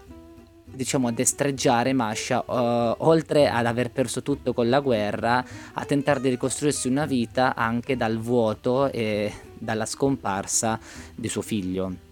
[0.79, 6.29] diciamo, destreggiare Masha, uh, oltre ad aver perso tutto con la guerra, a tentare di
[6.29, 10.79] ricostruirsi una vita anche dal vuoto e dalla scomparsa
[11.16, 12.07] di suo figlio.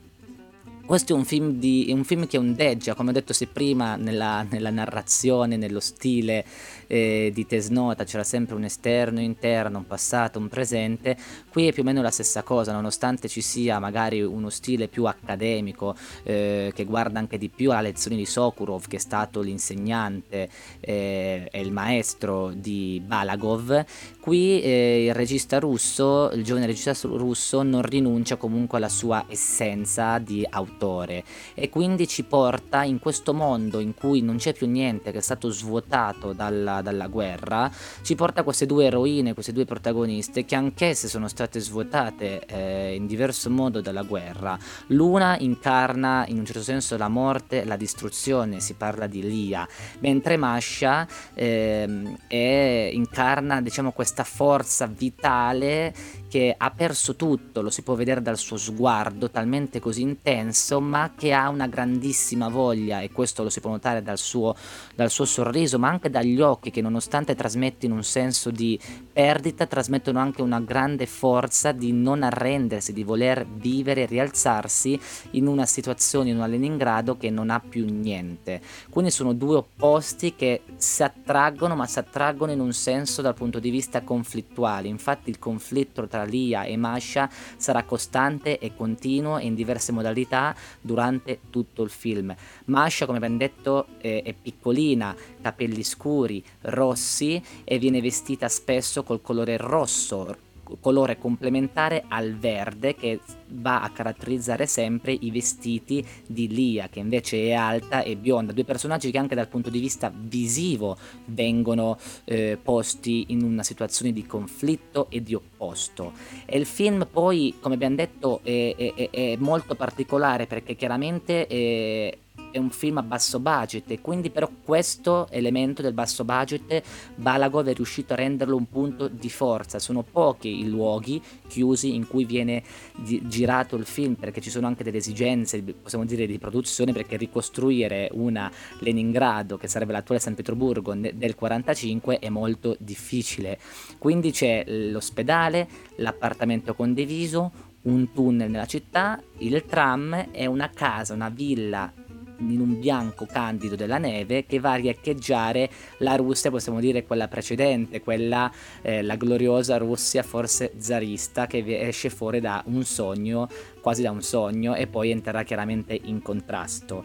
[0.87, 4.47] Questo è un film, di, un film che ondeggia, come ho detto se prima, nella,
[4.49, 6.45] nella narrazione, nello stile
[6.87, 11.17] eh, di Tesnota c'era sempre un esterno, un interno, un passato, un presente,
[11.51, 15.07] qui è più o meno la stessa cosa, nonostante ci sia magari uno stile più
[15.07, 20.49] accademico eh, che guarda anche di più alle lezioni di Sokurov, che è stato l'insegnante
[20.79, 23.85] eh, e il maestro di Balagov,
[24.27, 30.19] qui eh, il regista russo, il giovane regista russo, non rinuncia comunque alla sua essenza
[30.19, 31.23] di autore
[31.55, 35.21] e quindi ci porta in questo mondo in cui non c'è più niente, che è
[35.21, 37.71] stato svuotato dalla dalla, guerra,
[38.03, 43.07] ci porta queste due eroine, queste due protagoniste, che anch'esse sono state svuotate eh, in
[43.07, 44.59] diverso modo dalla guerra.
[44.89, 49.69] L'una incarna in un certo senso la morte, la distruzione, si parla di Lia,
[50.01, 55.95] mentre Masha eh, incarna diciamo, questa forza vitale
[56.29, 61.13] che ha perso tutto, lo si può vedere dal suo sguardo talmente così intenso, ma
[61.17, 64.55] che ha una grandissima voglia, e questo lo si può notare dal suo,
[64.95, 68.79] dal suo sorriso, ma anche dagli occhi che nonostante trasmettono un senso di
[69.13, 74.99] perdita, trasmettono anche una grande forza di non arrendersi, di voler vivere e rialzarsi
[75.33, 78.61] in una situazione, in una Leningrado che non ha più niente.
[78.91, 83.59] Quindi sono due opposti che si attraggono, ma si attraggono in un senso dal punto
[83.59, 84.89] di vista conflittuale.
[84.89, 91.41] Infatti il conflitto tra Lia e Masha sarà costante e continuo in diverse modalità durante
[91.51, 92.35] tutto il film.
[92.67, 99.23] Masha, come ben detto, è, è piccolina, capelli scuri, rossi e viene vestita spesso col
[99.23, 100.45] colore rosso
[100.81, 107.39] colore complementare al verde che va a caratterizzare sempre i vestiti di Lia, che invece
[107.47, 110.97] è alta e bionda, due personaggi che anche dal punto di vista visivo
[111.27, 116.13] vengono eh, posti in una situazione di conflitto e di opposto.
[116.45, 121.47] E il film poi, come abbiamo detto, è, è, è molto particolare perché chiaramente...
[121.47, 122.19] È,
[122.57, 126.83] è un film a basso budget e quindi però questo elemento del basso budget
[127.15, 129.79] Balagov è riuscito a renderlo un punto di forza.
[129.79, 132.63] Sono pochi i luoghi chiusi in cui viene
[132.97, 137.17] di- girato il film perché ci sono anche delle esigenze, possiamo dire, di produzione perché
[137.17, 138.51] ricostruire una
[138.81, 143.59] Leningrado che sarebbe l'attuale San Pietroburgo del 45 è molto difficile.
[143.99, 151.29] Quindi c'è l'ospedale, l'appartamento condiviso, un tunnel nella città, il tram e una casa, una
[151.29, 151.93] villa
[152.39, 157.29] in un bianco candido della neve che va a riecheggiare la Russia, possiamo dire quella
[157.29, 158.51] precedente, quella
[158.83, 163.49] eh, la gloriosa Russia forse zarista che esce fuori da un sogno,
[163.81, 167.05] quasi da un sogno e poi entrerà chiaramente in contrasto.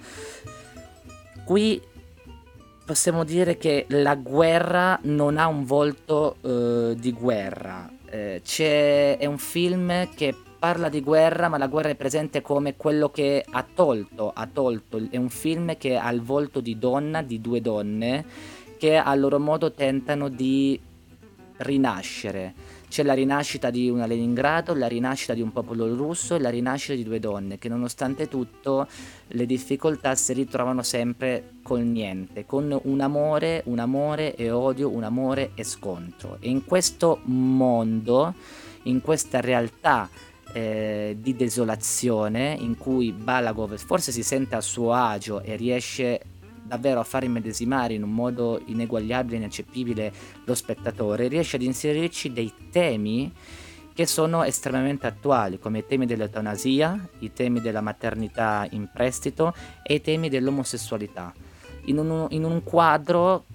[1.46, 1.82] Qui
[2.86, 7.90] possiamo dire che la guerra non ha un volto eh, di guerra.
[8.10, 8.42] Eh,
[9.18, 13.44] è un film che parla di guerra, ma la guerra è presente come quello che
[13.50, 15.02] ha tolto, ha tolto.
[15.10, 18.24] È un film che ha il volto di donna, di due donne,
[18.78, 20.80] che a loro modo tentano di
[21.58, 22.54] rinascere.
[22.88, 26.94] C'è la rinascita di una Leningrado, la rinascita di un popolo russo e la rinascita
[26.94, 28.86] di due donne che nonostante tutto
[29.30, 35.02] le difficoltà si ritrovano sempre col niente, con un amore, un amore e odio, un
[35.02, 36.38] amore e scontro.
[36.40, 38.36] E in questo mondo,
[38.84, 40.08] in questa realtà
[40.54, 46.22] eh, di desolazione in cui Balagov forse si sente a suo agio e riesce
[46.64, 50.14] davvero a far immedesimare in un modo ineguagliabile ineccepibile
[50.46, 53.32] lo spettatore, riesce ad inserirci dei temi
[53.94, 59.96] che sono estremamente attuali, come i temi dell'eutanasia, i temi della maternità in prestito e
[59.96, 61.34] i temi dell'omosessualità.
[61.86, 63.46] In un, in un quadro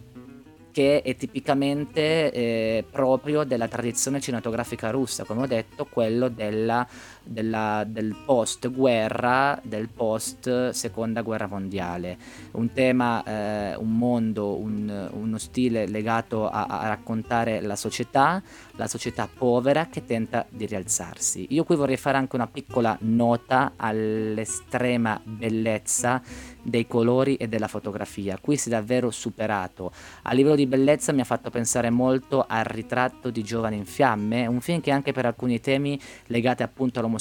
[0.77, 6.87] che è tipicamente eh, proprio della tradizione cinematografica russa, come ho detto, quello della,
[7.27, 12.17] della, del post guerra, del post seconda guerra mondiale.
[12.53, 18.43] Un tema, eh, un mondo, un, uno stile legato a, a, raccontare la società,
[18.77, 21.47] la società povera che tenta di rialzarsi.
[21.51, 26.23] Io qui vorrei fare anche una piccola nota all'estrema bellezza
[26.63, 28.39] dei colori e della fotografia.
[28.41, 29.93] Qui si è davvero superato.
[30.23, 34.47] A livello di bellezza mi ha fatto pensare molto al ritratto di Giovane in fiamme,
[34.47, 37.16] un film che anche per alcuni temi legati appunto all'omosessualità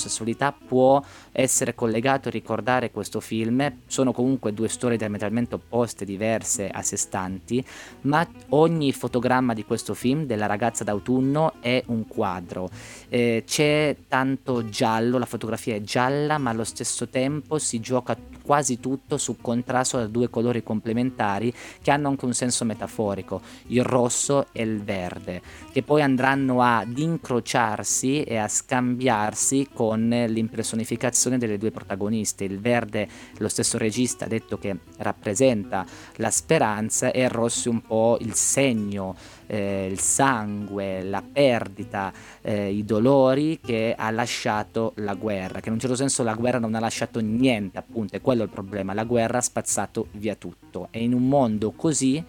[0.51, 3.79] può essere collegato e ricordare questo film.
[3.87, 7.63] Sono comunque due storie diametralmente opposte, diverse, a sé stanti,
[8.01, 12.69] ma ogni fotogramma di questo film, della ragazza d'autunno, è un quadro.
[13.09, 18.79] Eh, c'è tanto giallo, la fotografia è gialla, ma allo stesso tempo si gioca quasi
[18.79, 24.47] tutto su contrasto da due colori complementari che hanno anche un senso metaforico, il rosso
[24.51, 25.41] e il verde,
[25.71, 32.43] che poi andranno ad incrociarsi e a scambiarsi con l'impersonificazione delle due protagoniste.
[32.43, 33.07] Il verde,
[33.37, 38.33] lo stesso regista ha detto che rappresenta la speranza e il rosso un po' il
[38.33, 39.15] segno
[39.47, 42.11] eh, il sangue, la perdita,
[42.41, 46.59] eh, i dolori che ha lasciato la guerra, che in un certo senso la guerra
[46.59, 50.87] non ha lasciato niente, appunto, è quello il problema, la guerra ha spazzato via tutto
[50.91, 52.23] e in un mondo così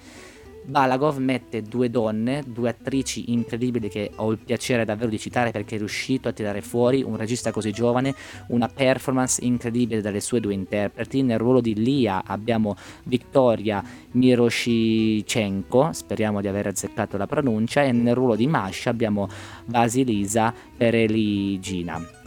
[0.67, 5.77] Balagov mette due donne, due attrici incredibili che ho il piacere davvero di citare perché
[5.77, 8.15] è riuscito a tirare fuori un regista così giovane,
[8.49, 11.23] una performance incredibile dalle sue due interpreti.
[11.23, 18.17] Nel ruolo di Lia abbiamo Victoria Miroshichenko, speriamo di aver azzeccato la pronuncia, e nel
[18.17, 19.29] ruolo di Masha abbiamo
[19.67, 22.25] Vasilisa Pereligina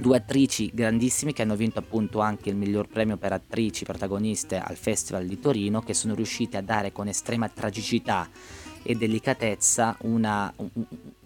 [0.00, 4.76] due attrici grandissime che hanno vinto appunto anche il miglior premio per attrici protagoniste al
[4.76, 8.28] Festival di Torino, che sono riuscite a dare con estrema tragicità
[8.82, 10.68] e delicatezza una, un,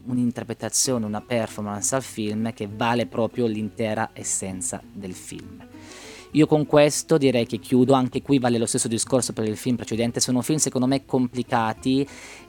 [0.05, 5.67] un'interpretazione, una performance al film che vale proprio l'intera essenza del film.
[6.33, 9.77] Io con questo direi che chiudo, anche qui vale lo stesso discorso per il film
[9.77, 12.07] precedente, sono film secondo me complicati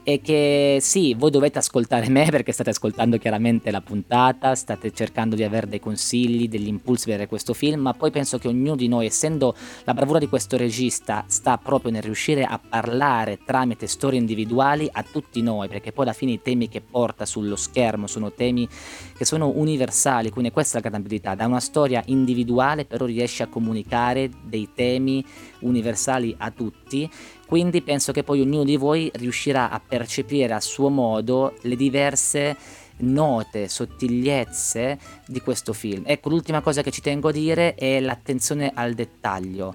[0.08, 5.34] e che sì, voi dovete ascoltare me perché state ascoltando chiaramente la puntata, state cercando
[5.34, 8.86] di avere dei consigli, degli impulsi per questo film, ma poi penso che ognuno di
[8.86, 14.20] noi, essendo la bravura di questo regista, sta proprio nel riuscire a parlare tramite storie
[14.20, 18.30] individuali a tutti noi, perché poi alla fine i temi che porta sullo schermo sono
[18.30, 18.68] temi
[19.16, 23.48] che sono universali, quindi questa è la grande da una storia individuale però riesce a
[23.48, 25.24] comunicare dei temi
[25.60, 27.10] universali a tutti,
[27.46, 32.56] quindi penso che poi ognuno di voi riuscirà a percepire a suo modo le diverse
[32.98, 36.02] note, sottigliezze di questo film.
[36.06, 39.74] Ecco, l'ultima cosa che ci tengo a dire è l'attenzione al dettaglio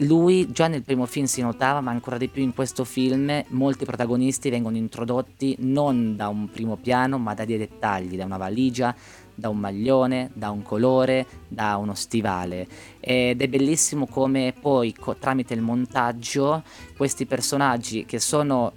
[0.00, 3.84] lui già nel primo film si notava, ma ancora di più in questo film, molti
[3.84, 8.94] protagonisti vengono introdotti non da un primo piano, ma da dei dettagli, da una valigia,
[9.36, 12.66] da un maglione, da un colore, da uno stivale.
[12.98, 16.64] Ed è bellissimo come poi co- tramite il montaggio
[16.96, 18.72] questi personaggi che sono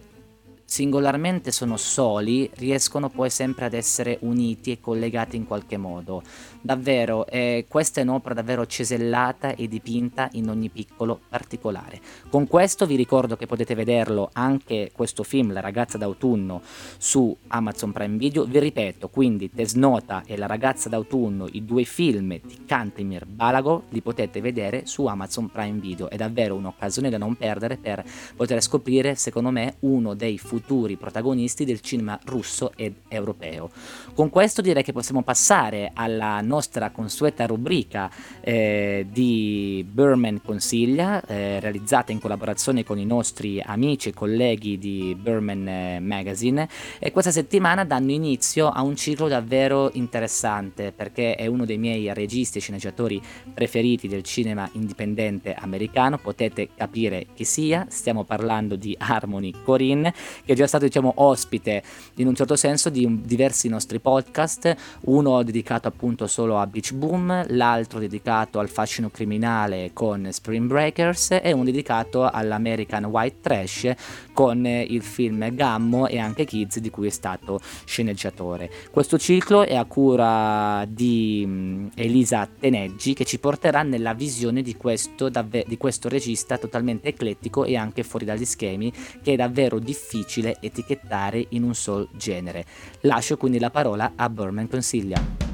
[0.69, 6.21] singolarmente sono soli, riescono poi sempre ad essere uniti e collegati in qualche modo.
[6.61, 12.01] Davvero, eh, questa è un'opera davvero cesellata e dipinta in ogni piccolo particolare.
[12.29, 16.61] Con questo vi ricordo che potete vederlo anche questo film, La ragazza d'autunno,
[16.97, 18.43] su Amazon Prime Video.
[18.43, 24.01] Vi ripeto, quindi Tesnota e La ragazza d'autunno, i due film di Kantemir Balagov, li
[24.01, 26.09] potete vedere su Amazon Prime Video.
[26.09, 28.03] È davvero un'occasione da non perdere per
[28.35, 33.69] poter scoprire, secondo me, uno dei futuri protagonisti del cinema russo ed europeo.
[34.13, 38.09] Con questo direi che possiamo passare alla nostra consueta rubrica
[38.41, 45.15] eh, di Burman Consiglia, eh, realizzata in collaborazione con i nostri amici e colleghi di
[45.17, 46.67] Burman eh, Magazine.
[46.97, 52.11] E questa settimana danno inizio a un ciclo davvero interessante perché è uno dei miei
[52.13, 53.21] registi e sceneggiatori
[53.53, 56.17] preferiti del cinema indipendente americano.
[56.17, 57.85] Potete capire chi sia.
[57.89, 60.11] Stiamo parlando di Harmony Corinne,
[60.43, 61.83] che è già stato diciamo ospite
[62.15, 67.47] in un certo senso di diversi nostri podcast, uno dedicato appunto solo a Beach Boom,
[67.49, 73.91] l'altro dedicato al fascino criminale con Spring Breakers e uno dedicato all'American White Trash
[74.31, 78.71] con il film Gammo e anche Kids di cui è stato sceneggiatore.
[78.89, 84.77] Questo ciclo è a cura di mm, Elisa Teneggi che ci porterà nella visione di
[84.77, 89.77] questo, davve- di questo regista totalmente eclettico e anche fuori dagli schemi che è davvero
[89.77, 92.63] difficile etichettare in un sol genere.
[93.01, 95.48] Lascio quindi la parola a Burman Consiglia.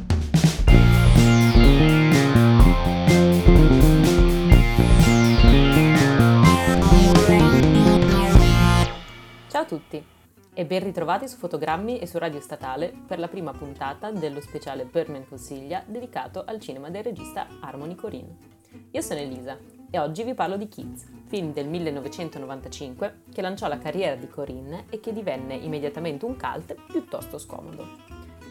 [9.66, 10.06] A tutti
[10.58, 14.86] e ben ritrovati su Fotogrammi e su Radio Statale per la prima puntata dello speciale
[14.86, 18.38] Berman Consiglia dedicato al cinema del regista Harmony Corinne.
[18.92, 19.58] Io sono Elisa
[19.90, 24.86] e oggi vi parlo di Kids, film del 1995 che lanciò la carriera di Corinne
[24.90, 27.88] e che divenne immediatamente un cult piuttosto scomodo.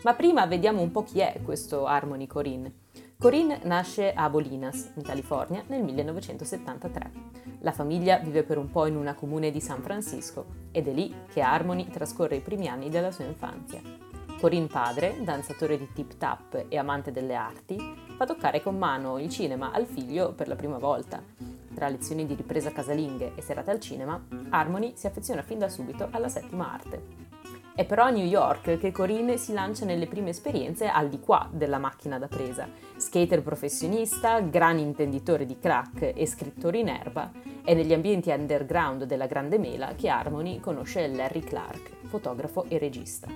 [0.02, 2.72] Ma prima vediamo un po' chi è questo Harmony Corinne.
[3.18, 7.12] Corinne nasce a Bolinas, in California, nel 1973.
[7.60, 11.14] La famiglia vive per un po' in una comune di San Francisco ed è lì
[11.32, 13.80] che Harmony trascorre i primi anni della sua infanzia.
[14.38, 17.78] Corinne padre, danzatore di tip tap e amante delle arti,
[18.16, 21.22] fa toccare con mano il cinema al figlio per la prima volta.
[21.74, 26.08] Tra lezioni di ripresa casalinghe e serate al cinema, Harmony si affeziona fin da subito
[26.10, 27.23] alla settima arte.
[27.76, 31.48] È però a New York che Corinne si lancia nelle prime esperienze al di qua
[31.50, 32.68] della macchina da presa.
[32.96, 37.32] Skater professionista, gran intenditore di crack e scrittore in erba,
[37.64, 43.26] è negli ambienti underground della Grande Mela che Harmony conosce Larry Clark, fotografo e regista.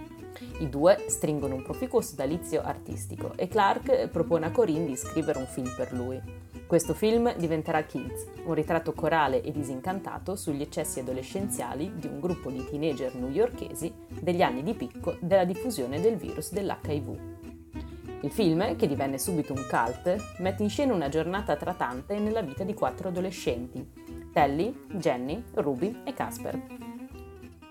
[0.61, 5.47] I due stringono un proficuo sodalizio artistico e Clark propone a Corinne di scrivere un
[5.47, 6.21] film per lui.
[6.69, 12.51] Questo film diventerà Kids, un ritratto corale e disincantato sugli eccessi adolescenziali di un gruppo
[12.51, 13.91] di teenager newyorkesi
[14.21, 17.19] degli anni di picco della diffusione del virus dell'HIV.
[18.21, 22.65] Il film, che divenne subito un cult, mette in scena una giornata tratante nella vita
[22.65, 23.91] di quattro adolescenti,
[24.31, 26.61] Telly, Jenny, Ruby e Casper.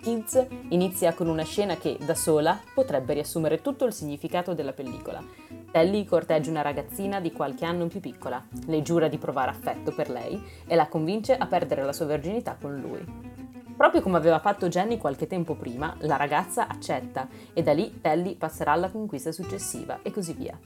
[0.02, 5.24] Kids inizia con una scena che, da sola, potrebbe riassumere tutto il significato della pellicola.
[5.72, 10.10] Telly corteggia una ragazzina di qualche anno più piccola, le giura di provare affetto per
[10.10, 13.36] lei e la convince a perdere la sua verginità con lui.
[13.76, 18.36] Proprio come aveva fatto Jenny qualche tempo prima, la ragazza accetta e da lì Telly
[18.36, 20.58] passerà alla conquista successiva e così via.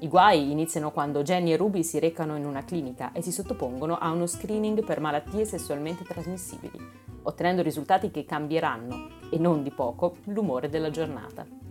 [0.00, 3.96] I guai iniziano quando Jenny e Ruby si recano in una clinica e si sottopongono
[3.96, 6.78] a uno screening per malattie sessualmente trasmissibili,
[7.22, 11.67] ottenendo risultati che cambieranno, e non di poco, l'umore della giornata.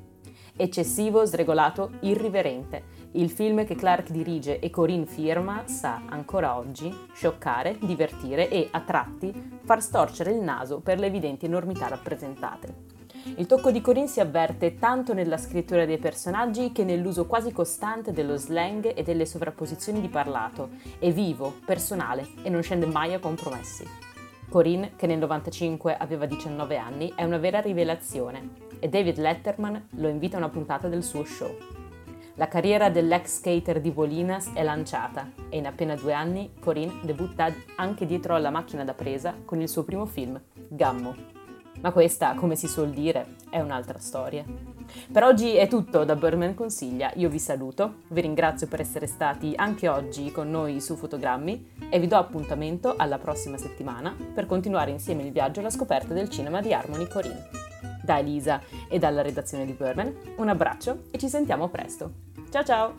[0.59, 3.05] Eccessivo, sregolato, irriverente.
[3.11, 8.81] Il film che Clark dirige e Corinne firma sa ancora oggi scioccare, divertire e, a
[8.81, 12.95] tratti, far storcere il naso per le evidenti enormità rappresentate.
[13.35, 18.11] Il tocco di Corinne si avverte tanto nella scrittura dei personaggi che nell'uso quasi costante
[18.11, 20.69] dello slang e delle sovrapposizioni di parlato.
[20.97, 23.85] È vivo, personale e non scende mai a compromessi.
[24.49, 30.07] Corinne, che nel 95 aveva 19 anni, è una vera rivelazione e David Letterman lo
[30.07, 31.55] invita a una puntata del suo show.
[32.35, 37.51] La carriera dell'ex skater di Volinas è lanciata e in appena due anni Corinne debutta
[37.77, 41.15] anche dietro alla macchina da presa con il suo primo film, Gammo.
[41.81, 44.43] Ma questa, come si suol dire, è un'altra storia.
[45.11, 49.53] Per oggi è tutto da Burman Consiglia, io vi saluto, vi ringrazio per essere stati
[49.55, 54.91] anche oggi con noi su Fotogrammi e vi do appuntamento alla prossima settimana per continuare
[54.91, 57.66] insieme il viaggio alla scoperta del cinema di Harmony Corinne.
[58.07, 62.13] Da Elisa e dalla redazione di Burman, un abbraccio e ci sentiamo presto.
[62.49, 62.95] Ciao ciao!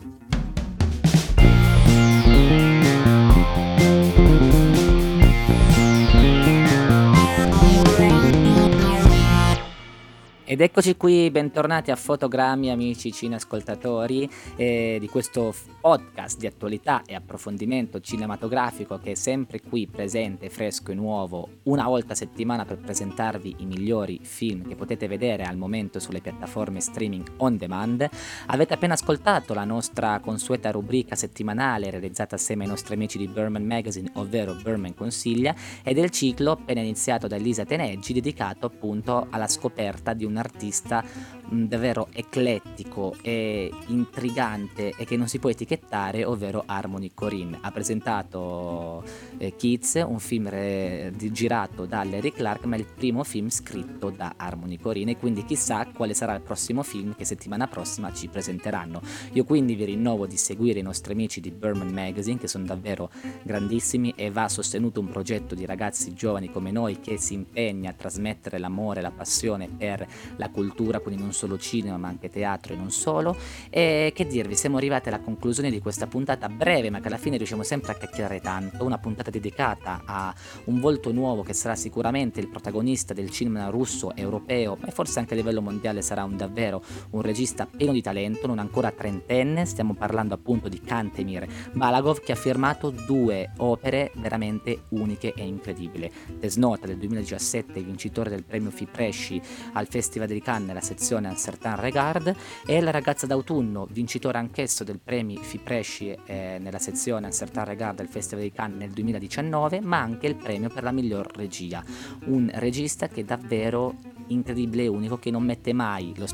[10.51, 17.13] Ed eccoci qui, bentornati a Fotogrammi, amici cineascoltatori, eh, di questo podcast di attualità e
[17.13, 22.79] approfondimento cinematografico che è sempre qui presente, fresco e nuovo, una volta a settimana per
[22.79, 28.09] presentarvi i migliori film che potete vedere al momento sulle piattaforme streaming on demand.
[28.47, 33.65] Avete appena ascoltato la nostra consueta rubrica settimanale realizzata assieme ai nostri amici di Burman
[33.65, 39.47] Magazine, ovvero Burman Consiglia, e del ciclo appena iniziato da Elisa Teneggi dedicato appunto alla
[39.47, 46.25] scoperta di un artista mh, davvero eclettico e intrigante e che non si può etichettare,
[46.25, 47.57] ovvero Harmony Corinne.
[47.61, 49.03] Ha presentato
[49.37, 54.09] eh, Kids, un film re- girato da Larry Clark, ma è il primo film scritto
[54.09, 58.27] da Harmony Corinne e quindi chissà quale sarà il prossimo film che settimana prossima ci
[58.27, 59.01] presenteranno.
[59.33, 63.09] Io quindi vi rinnovo di seguire i nostri amici di Burman Magazine che sono davvero
[63.43, 67.93] grandissimi e va sostenuto un progetto di ragazzi giovani come noi che si impegna a
[67.93, 70.07] trasmettere l'amore, la passione per
[70.37, 73.35] la cultura, quindi non solo cinema ma anche teatro e non solo.
[73.69, 77.37] E che dirvi, siamo arrivati alla conclusione di questa puntata breve ma che alla fine
[77.37, 80.33] riusciamo sempre a chiacchierare tanto, una puntata dedicata a
[80.65, 85.33] un volto nuovo che sarà sicuramente il protagonista del cinema russo, europeo e forse anche
[85.33, 89.93] a livello mondiale sarà un davvero un regista pieno di talento, non ancora trentenne, stiamo
[89.93, 96.11] parlando appunto di Kantemir Balagov che ha firmato due opere veramente uniche e incredibili.
[96.37, 99.41] Desnota del 2017, vincitore del premio Fipresci
[99.73, 104.37] al Festival Festival di Cannes nella sezione Un Certain Regard e La ragazza d'autunno, vincitore
[104.37, 108.91] anch'esso del premi Fipresci eh, nella sezione Un Certain Regard del Festival di Cannes nel
[108.91, 111.83] 2019, ma anche il premio per la miglior regia.
[112.25, 113.95] Un regista che davvero
[114.29, 116.25] incredibile e unico che non mette mai lo,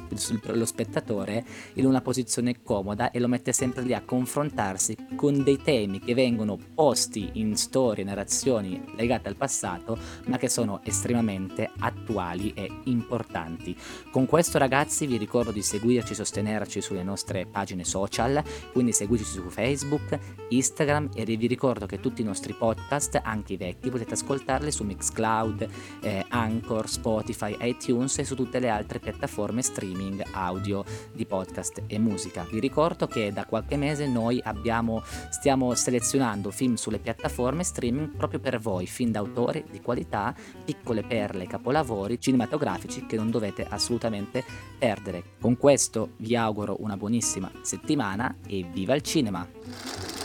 [0.53, 5.61] lo, spettatore in una posizione comoda e lo mette sempre lì a confrontarsi con dei
[5.61, 12.53] temi che vengono posti in storie, narrazioni legate al passato, ma che sono estremamente attuali
[12.53, 13.64] e importanti.
[14.11, 19.31] Con questo ragazzi vi ricordo di seguirci e sostenerci sulle nostre pagine social, quindi seguiteci
[19.31, 24.13] su Facebook, Instagram e vi ricordo che tutti i nostri podcast, anche i vecchi, potete
[24.13, 25.67] ascoltarli su Mixcloud,
[26.01, 31.97] eh, Anchor, Spotify, iTunes e su tutte le altre piattaforme streaming audio di podcast e
[31.99, 32.45] musica.
[32.49, 38.39] Vi ricordo che da qualche mese noi abbiamo, stiamo selezionando film sulle piattaforme streaming proprio
[38.39, 44.43] per voi, film d'autore di qualità, piccole perle, capolavori cinematografici che non dovete assolutamente
[44.77, 45.23] perdere.
[45.39, 50.24] Con questo vi auguro una buonissima settimana e viva il cinema!